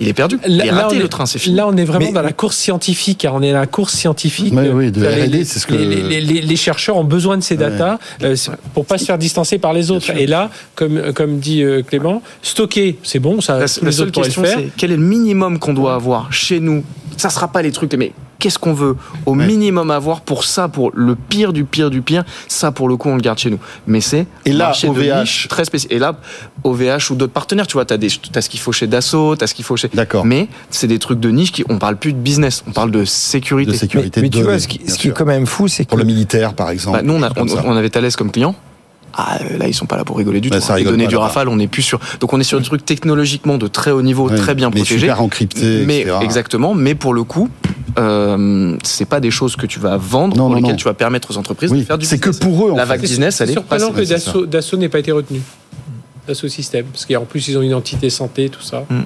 il 0.00 0.08
est 0.08 0.12
perdu. 0.12 0.38
il 0.46 0.60
est 0.60 0.70
raté, 0.70 0.98
le 0.98 1.08
train, 1.08 1.26
c'est 1.26 1.38
fini. 1.38 1.56
Là, 1.56 1.66
on 1.68 1.76
est 1.76 1.84
vraiment 1.84 2.12
dans 2.12 2.22
la 2.22 2.32
course 2.32 2.56
scientifique. 2.56 3.24
Hein. 3.24 3.32
On 3.34 3.42
est 3.42 3.52
dans 3.52 3.60
la 3.60 3.66
course 3.66 3.94
scientifique. 3.94 4.52
Oui, 4.56 4.68
oui, 4.72 4.92
de 4.92 5.04
R&D, 5.04 5.44
c'est 5.44 5.58
ce 5.58 5.66
que... 5.66 5.74
Les, 5.74 6.20
les, 6.20 6.56
chercheurs 6.56 6.96
ont 6.96 7.04
besoin 7.04 7.36
de 7.36 7.42
ces 7.42 7.56
datas 7.56 7.98
euh, 8.22 8.36
pour 8.74 8.86
pas 8.86 8.98
se 8.98 9.04
faire 9.04 9.18
distancer 9.18 9.58
par 9.58 9.72
les 9.72 9.90
autres. 9.90 10.10
Et 10.10 10.26
là, 10.26 10.50
comme, 10.74 11.12
comme 11.12 11.38
dit 11.38 11.62
euh, 11.62 11.82
Clément, 11.82 12.22
stocker, 12.42 12.98
c'est 13.02 13.18
bon, 13.18 13.40
ça, 13.40 13.54
la, 13.54 13.60
la 13.60 13.66
seule 13.92 14.10
question, 14.10 14.42
c'est 14.44 14.70
quel 14.76 14.92
est 14.92 14.96
le 14.96 15.02
minimum 15.02 15.58
qu'on 15.58 15.74
doit 15.74 15.94
avoir 15.94 16.32
chez 16.32 16.60
nous? 16.60 16.84
Ça 17.16 17.30
sera 17.30 17.48
pas 17.48 17.62
les 17.62 17.72
trucs, 17.72 17.94
mais 17.94 18.12
qu'est-ce 18.42 18.58
qu'on 18.58 18.74
veut 18.74 18.96
au 19.24 19.36
minimum 19.36 19.92
avoir 19.92 20.20
pour 20.20 20.42
ça, 20.42 20.68
pour 20.68 20.90
le 20.94 21.14
pire 21.14 21.52
du 21.52 21.64
pire 21.64 21.90
du 21.90 22.02
pire. 22.02 22.24
Ça, 22.48 22.72
pour 22.72 22.88
le 22.88 22.96
coup, 22.96 23.08
on 23.08 23.14
le 23.14 23.22
garde 23.22 23.38
chez 23.38 23.50
nous. 23.50 23.60
Mais 23.86 24.00
c'est 24.00 24.26
et 24.44 24.52
là, 24.52 24.72
OVH 24.84 25.46
très 25.48 25.64
spécial. 25.64 25.92
Et 25.92 25.98
là, 26.00 26.16
OVH 26.64 27.12
ou 27.12 27.14
d'autres 27.14 27.32
partenaires, 27.32 27.68
tu 27.68 27.74
vois, 27.74 27.84
t'as 27.84 27.96
des, 27.96 28.08
as 28.34 28.40
ce 28.40 28.48
qu'il 28.48 28.58
faut 28.58 28.72
chez 28.72 28.88
Dassault, 28.88 29.36
t'as 29.36 29.46
ce 29.46 29.54
qu'il 29.54 29.64
faut 29.64 29.76
chez. 29.76 29.88
D'accord. 29.94 30.24
Mais 30.24 30.48
c'est 30.70 30.88
des 30.88 30.98
trucs 30.98 31.20
de 31.20 31.30
niche 31.30 31.52
qui, 31.52 31.64
on 31.68 31.78
parle 31.78 31.96
plus 31.96 32.12
de 32.12 32.18
business, 32.18 32.64
on 32.66 32.72
parle 32.72 32.90
de 32.90 33.04
sécurité. 33.04 33.70
De 33.70 33.76
sécurité. 33.76 34.20
Mais, 34.20 34.28
tu 34.28 34.42
vois, 34.42 34.58
ce 34.58 34.66
qui, 34.66 34.80
est 34.80 35.12
quand 35.12 35.24
même 35.24 35.46
fou, 35.46 35.68
c'est 35.68 35.86
pour 35.86 35.98
le 35.98 36.04
militaire, 36.04 36.54
par 36.54 36.70
exemple. 36.70 36.98
Bah, 36.98 37.02
nous, 37.04 37.14
on, 37.14 37.76
avait 37.76 37.90
Thales 37.90 38.10
comme 38.16 38.32
client. 38.32 38.56
Ah, 39.14 39.38
là, 39.58 39.68
ils 39.68 39.74
sont 39.74 39.86
pas 39.86 39.96
là 39.96 40.04
pour 40.04 40.16
rigoler 40.16 40.40
du 40.40 40.48
bah, 40.48 40.60
tout. 40.60 40.72
Les 40.74 40.84
données 40.84 41.06
du 41.06 41.16
Rafale, 41.16 41.48
on 41.48 41.58
est 41.58 41.66
plus 41.66 41.82
sur. 41.82 42.00
Donc, 42.20 42.32
on 42.32 42.40
est 42.40 42.44
sur 42.44 42.58
des 42.58 42.64
trucs 42.64 42.84
technologiquement 42.84 43.58
de 43.58 43.66
très 43.66 43.90
haut 43.90 44.02
niveau, 44.02 44.28
très 44.30 44.54
bien 44.54 44.70
protégés. 44.70 45.00
Super 45.00 45.22
encryptés. 45.22 45.84
Mais 45.86 46.06
exactement. 46.22 46.74
Mais 46.74 46.94
pour 46.94 47.14
le 47.14 47.24
coup, 47.24 47.48
euh, 47.98 48.76
c'est 48.82 49.04
pas 49.04 49.20
des 49.20 49.30
choses 49.30 49.56
que 49.56 49.66
tu 49.66 49.78
vas 49.78 49.96
vendre, 49.96 50.36
pour 50.36 50.54
lesquelles 50.54 50.76
tu 50.76 50.84
vas 50.84 50.94
permettre 50.94 51.30
aux 51.30 51.36
entreprises 51.36 51.72
de 51.72 51.82
faire 51.82 51.98
du 51.98 52.06
C'est 52.06 52.18
que 52.18 52.30
pour 52.30 52.68
eux, 52.68 52.76
la 52.76 52.84
vague 52.84 53.00
business, 53.00 53.40
elle 53.40 53.50
est 53.50 53.54
surprenant 53.54 53.90
que 53.90 54.44
Dassault 54.44 54.76
n'ait 54.76 54.88
pas 54.88 54.98
été 54.98 55.12
retenu. 55.12 55.40
Dassault 56.26 56.48
Systèmes, 56.48 56.86
parce 56.86 57.04
qu'en 57.04 57.24
plus 57.24 57.48
ils 57.48 57.58
ont 57.58 57.62
une 57.62 57.74
entité 57.74 58.08
santé, 58.08 58.48
tout 58.48 58.62
ça. 58.62 58.84
Mm. 58.88 59.00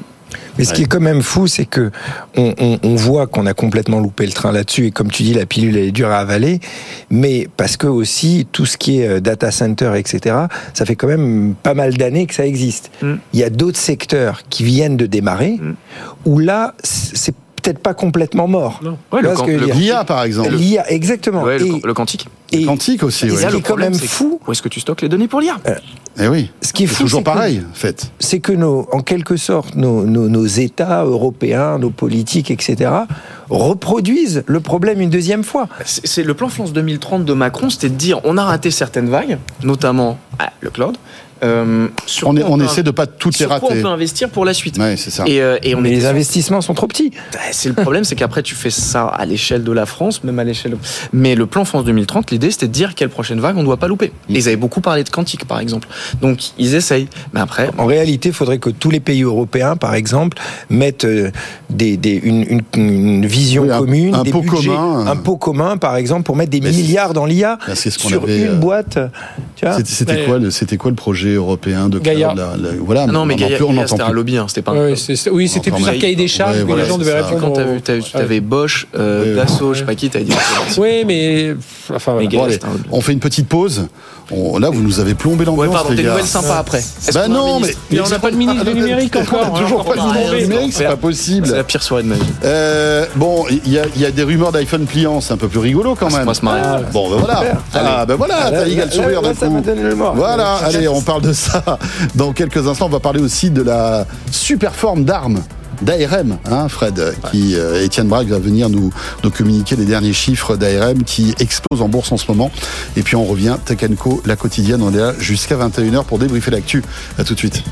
Mais 0.58 0.64
ce 0.64 0.72
qui 0.74 0.82
est 0.82 0.86
quand 0.86 1.00
même 1.00 1.22
fou, 1.22 1.46
c'est 1.46 1.66
que 1.66 1.90
on, 2.36 2.54
on, 2.58 2.78
on 2.82 2.94
voit 2.96 3.26
qu'on 3.26 3.46
a 3.46 3.54
complètement 3.54 4.00
loupé 4.00 4.26
le 4.26 4.32
train 4.32 4.52
là-dessus. 4.52 4.86
Et 4.86 4.90
comme 4.90 5.10
tu 5.10 5.22
dis, 5.22 5.34
la 5.34 5.46
pilule 5.46 5.76
elle 5.76 5.84
est 5.88 5.92
dure 5.92 6.10
à 6.10 6.18
avaler. 6.18 6.60
Mais 7.10 7.48
parce 7.56 7.76
que 7.76 7.86
aussi 7.86 8.46
tout 8.50 8.66
ce 8.66 8.76
qui 8.76 9.00
est 9.00 9.08
euh, 9.08 9.20
data 9.20 9.50
center, 9.50 9.92
etc. 9.96 10.34
Ça 10.74 10.84
fait 10.84 10.96
quand 10.96 11.06
même 11.08 11.54
pas 11.62 11.74
mal 11.74 11.96
d'années 11.96 12.26
que 12.26 12.34
ça 12.34 12.46
existe. 12.46 12.90
Mm. 13.02 13.14
Il 13.32 13.40
y 13.40 13.44
a 13.44 13.50
d'autres 13.50 13.78
secteurs 13.78 14.42
qui 14.50 14.64
viennent 14.64 14.96
de 14.96 15.06
démarrer 15.06 15.56
Mm. 15.60 15.74
où 16.24 16.38
là 16.38 16.74
c'est 16.82 17.34
peut-être 17.66 17.78
pas 17.80 17.94
complètement 17.94 18.46
mort. 18.46 18.80
Ouais, 19.12 19.22
le, 19.22 19.34
que 19.34 19.50
le 19.50 19.66
L'IA, 19.72 20.04
par 20.04 20.22
exemple. 20.22 20.50
L'IA, 20.54 20.88
exactement. 20.92 21.42
ouais, 21.42 21.58
le, 21.58 21.66
et, 21.66 21.80
le 21.84 21.94
quantique. 21.94 22.28
et- 22.52 22.64
Quantique 22.64 23.02
aussi, 23.02 23.26
et 23.26 23.28
qui 23.30 23.34
est 23.34 23.50
quand 23.50 23.60
problème, 23.60 23.90
même 23.90 23.98
c'est 23.98 24.06
que- 24.06 24.12
fou, 24.12 24.40
Où 24.46 24.52
est-ce 24.52 24.62
que 24.62 24.68
tu 24.68 24.78
stockes 24.78 25.02
les 25.02 25.08
données 25.08 25.26
pour 25.26 25.40
l'IA 25.40 25.56
Eh 26.20 26.28
oui. 26.28 26.50
ce 26.62 26.72
qui 26.72 26.84
est 26.84 26.86
C'est 26.86 26.94
fou, 26.94 27.02
toujours 27.02 27.20
c'est 27.20 27.24
que- 27.24 27.30
pareil, 27.30 27.62
en 27.68 27.74
fait. 27.74 28.12
c'est 28.20 28.38
que 28.38 28.52
nos, 28.52 28.86
en 28.92 29.00
quelque 29.00 29.36
sorte, 29.36 29.74
nos, 29.74 30.04
nos, 30.04 30.28
nos 30.28 30.46
États 30.46 31.02
européens, 31.04 31.78
nos 31.78 31.90
politiques, 31.90 32.50
etc., 32.52 32.88
reproduisent 33.50 34.44
le 34.46 34.60
problème 34.60 35.00
une 35.00 35.10
deuxième 35.10 35.42
fois. 35.44 35.68
C'est 35.84 36.06
c'est 36.06 36.22
le 36.22 36.34
plan 36.34 36.48
France 36.48 36.72
2030 36.72 37.24
de 37.24 37.32
Macron, 37.32 37.68
c'était 37.70 37.88
de 37.90 37.94
dire 37.94 38.20
on 38.24 38.36
a 38.38 38.44
raté 38.44 38.70
certaines 38.70 39.08
vagues, 39.08 39.38
notamment 39.62 40.18
ah, 40.38 40.50
le 40.60 40.70
cloud. 40.70 40.96
Euh, 41.42 41.88
sur 42.06 42.28
On, 42.28 42.36
est- 42.60 42.64
essaie 42.64 42.82
de 42.82 42.90
pas 42.90 43.06
toutes 43.06 43.34
les 43.34 43.38
sur 43.46 43.48
quoi 43.48 43.68
rater. 43.68 43.80
on 43.80 43.82
peut 43.82 43.88
investir 43.88 44.30
pour 44.30 44.44
la 44.44 44.54
suite. 44.54 44.78
Ouais, 44.78 44.96
c'est 44.96 45.10
ça. 45.10 45.24
Et, 45.26 45.40
euh, 45.42 45.58
et 45.62 45.74
on 45.74 45.80
Mais 45.82 45.90
les 45.90 46.00
sur- 46.00 46.08
investissements 46.10 46.60
sont 46.62 46.72
trop 46.74 46.86
petits. 46.86 47.10
Bah, 47.32 47.38
C'est 47.52 47.68
le 47.68 47.74
problème, 47.74 48.04
c'est 48.04 48.14
qu'après 48.16 48.42
tu 48.42 48.54
fais 48.54 48.70
ça 48.70 49.04
à 49.06 49.26
l'échelle 49.26 49.62
de 49.62 49.72
la 49.72 49.84
France, 49.86 50.24
même 50.24 50.38
à 50.38 50.44
l'échelle. 50.44 50.72
de- 50.72 50.78
Mais 51.12 51.34
le 51.34 51.46
plan 51.46 51.64
France 51.66 51.84
2030, 51.84 52.30
l'idée 52.30 52.50
c'était 52.50 52.68
de 52.68 52.72
dire 52.72 52.94
quelle 52.94 53.10
prochaine 53.10 53.38
vague 53.40 53.56
on 53.56 53.60
ne 53.60 53.64
doit 53.66 53.76
pas 53.76 53.88
louper. 53.88 54.12
Et 54.30 54.34
ils 54.38 54.48
avaient 54.48 54.56
beaucoup 54.56 54.80
parlé 54.80 55.04
de 55.04 55.10
quantique, 55.10 55.44
par 55.46 55.60
exemple. 55.60 55.88
Donc 56.22 56.38
ils 56.58 56.74
essayent. 56.74 57.08
Mais 57.34 57.40
après, 57.40 57.68
En 57.76 57.84
réalité, 57.86 58.30
il 58.30 58.34
faudrait 58.34 58.58
que 58.58 58.70
tous 58.70 58.90
les 58.90 59.00
pays 59.00 59.22
européens, 59.22 59.76
par 59.76 59.94
exemple, 59.94 60.38
mettent 60.70 61.04
euh, 61.04 61.30
des, 61.68 61.96
des- 61.98 62.20
une, 62.24 62.44
une- 62.48 62.62
une 62.76 63.26
vision 63.26 63.64
Oui, 63.64 63.70
un- 63.72 63.78
commune, 63.78 64.14
un 64.14 64.22
des 64.22 64.30
pot 64.30 64.40
budgets, 64.40 64.68
commun, 64.68 65.06
un 65.06 65.16
pot 65.16 65.36
commun, 65.36 65.76
par 65.76 65.96
exemple, 65.96 66.22
pour 66.22 66.36
mettre 66.36 66.50
des 66.50 66.60
Mais 66.60 66.70
milliards 66.70 67.12
dans 67.12 67.26
l'IA 67.26 67.58
Bah, 67.66 67.74
c'est 67.74 67.90
ce 67.90 67.98
qu'on 67.98 68.08
sur 68.08 68.22
avait, 68.22 68.40
une 68.46 68.58
boîte. 68.58 68.98
Quoi, 70.26 70.38
le- 70.38 70.50
c'était 70.50 70.76
quoi 70.76 70.90
le 70.90 70.96
projet 70.96 71.25
européen 71.34 71.88
de 71.88 71.98
Gaïa. 71.98 72.28
cloud, 72.28 72.38
là, 72.38 72.56
là, 72.56 72.68
Voilà, 72.80 73.04
Ah 73.08 73.12
non, 73.12 73.24
mais 73.26 73.36
Gaïa, 73.36 73.56
plus- 73.56 73.64
on 73.64 73.68
Gaïa, 73.68 73.80
n'entend 73.82 73.96
c'était 73.96 74.08
un 74.08 74.12
lobby, 74.12 74.36
hein, 74.36 74.46
c'était 74.48 74.62
pas 74.62 74.72
Ouais, 74.72 74.94
c'est- 74.96 75.16
c'est- 75.16 75.30
oui, 75.30 75.48
c'était 75.48 75.70
plus 75.70 75.86
un 75.88 75.98
cahier 75.98 76.16
des 76.16 76.28
charges 76.28 76.56
Ouais, 76.56 76.62
que 76.62 76.66
voilà, 76.66 76.82
les 76.82 76.88
gens 76.88 76.94
c'est 76.94 77.00
devaient 77.00 77.20
répondre. 77.20 77.52
Quand 77.54 77.60
vu- 77.62 77.72
Ouais. 77.96 78.02
t'avais 78.12 78.40
Bosch, 78.40 78.86
euh, 78.96 79.24
Ouais, 79.30 79.34
Dassault, 79.42 79.74
je 79.74 79.80
sais 79.80 79.84
pas 79.84 79.94
qui, 79.94 80.08
t'avais 80.10 80.24
dit. 80.24 80.32
Oui, 80.78 81.04
mais 81.06 81.54
enfin 81.94 82.12
voilà. 82.14 82.28
Bon, 82.28 82.44
allez, 82.44 82.58
on 82.92 83.00
fait 83.00 83.12
une 83.12 83.20
petite 83.20 83.48
pause. 83.48 83.86
On- 84.32 84.58
là, 84.58 84.70
vous 84.70 84.82
nous 84.82 84.98
avez 84.98 85.14
plombé 85.14 85.40
Ouais, 85.40 85.44
l'ambiance, 85.46 85.72
pardon, 85.72 85.90
les 85.90 85.96
des 85.96 86.02
nouvelles 86.02 86.24
sympas 86.26 86.58
après. 86.58 86.82
Bah 87.14 87.28
non, 87.28 87.60
mais, 87.60 87.68
Mais 87.92 88.00
on 88.00 88.08
n'a 88.08 88.18
pas 88.18 88.32
de 88.32 88.36
ministre 88.36 88.64
du 88.64 88.74
numérique 88.74 89.14
encore. 89.16 89.54
A 89.54 89.60
toujours 89.60 89.82
hein, 89.82 89.84
pas 89.86 89.94
de 89.94 90.00
ministre 90.08 90.34
du 90.36 90.42
numérique, 90.42 90.72
c'est 90.72 90.84
pas 90.84 90.90
C'est 90.90 90.96
possible. 90.96 91.48
la 91.54 91.62
pire 91.62 91.80
soirée 91.82 92.02
de 92.02 92.08
ma 92.08 92.16
vie. 92.16 92.22
Euh, 92.44 93.06
bon, 93.14 93.44
il 93.64 93.72
y, 93.72 93.78
a- 93.78 93.84
il 93.94 94.00
y 94.02 94.04
a 94.04 94.10
des 94.10 94.24
rumeurs 94.24 94.50
d'iPhone 94.50 94.84
pliant, 94.84 95.20
c'est 95.20 95.32
un 95.32 95.36
peu 95.36 95.46
plus 95.46 95.60
rigolo 95.60 95.94
quand 95.94 96.08
On 96.12 96.16
même. 96.16 96.28
Ah, 96.28 96.80
Bon, 96.92 97.08
ben 97.08 97.16
voilà. 97.18 97.42
Ah, 97.72 98.04
ben 98.04 98.16
voilà, 98.16 98.50
t'as 98.50 98.66
égal 98.66 98.90
sourire 98.92 99.22
d'un 99.22 99.32
coup. 99.32 99.62
le. 99.64 99.94
Voilà, 99.94 100.54
allez, 100.56 100.88
on 100.88 101.00
parle 101.02 101.15
de 101.20 101.32
ça 101.32 101.78
dans 102.14 102.32
quelques 102.32 102.66
instants. 102.66 102.86
On 102.86 102.90
va 102.90 103.00
parler 103.00 103.20
aussi 103.20 103.50
de 103.50 103.62
la 103.62 104.06
super 104.30 104.74
forme 104.74 105.04
d'armes 105.04 105.42
d'ARM, 105.82 106.38
hein, 106.50 106.68
Fred, 106.68 107.14
qui 107.30 107.54
euh, 107.54 107.84
Étienne 107.84 108.08
Braque 108.08 108.28
va 108.28 108.38
venir 108.38 108.70
nous, 108.70 108.90
communiquer 109.30 109.76
les 109.76 109.84
derniers 109.84 110.12
chiffres 110.12 110.56
d'ARM 110.56 111.02
qui 111.02 111.34
explosent 111.38 111.82
en 111.82 111.88
bourse 111.88 112.12
en 112.12 112.16
ce 112.16 112.26
moment. 112.28 112.50
Et 112.96 113.02
puis 113.02 113.16
on 113.16 113.24
revient, 113.24 113.56
Tech 113.64 113.78
la 114.24 114.36
quotidienne, 114.36 114.82
on 114.82 114.92
est 114.92 114.98
là 114.98 115.12
jusqu'à 115.18 115.56
21h 115.56 116.04
pour 116.04 116.18
débriefer 116.18 116.50
l'actu. 116.50 116.82
À 117.18 117.24
tout 117.24 117.34
de 117.34 117.38
suite. 117.38 117.62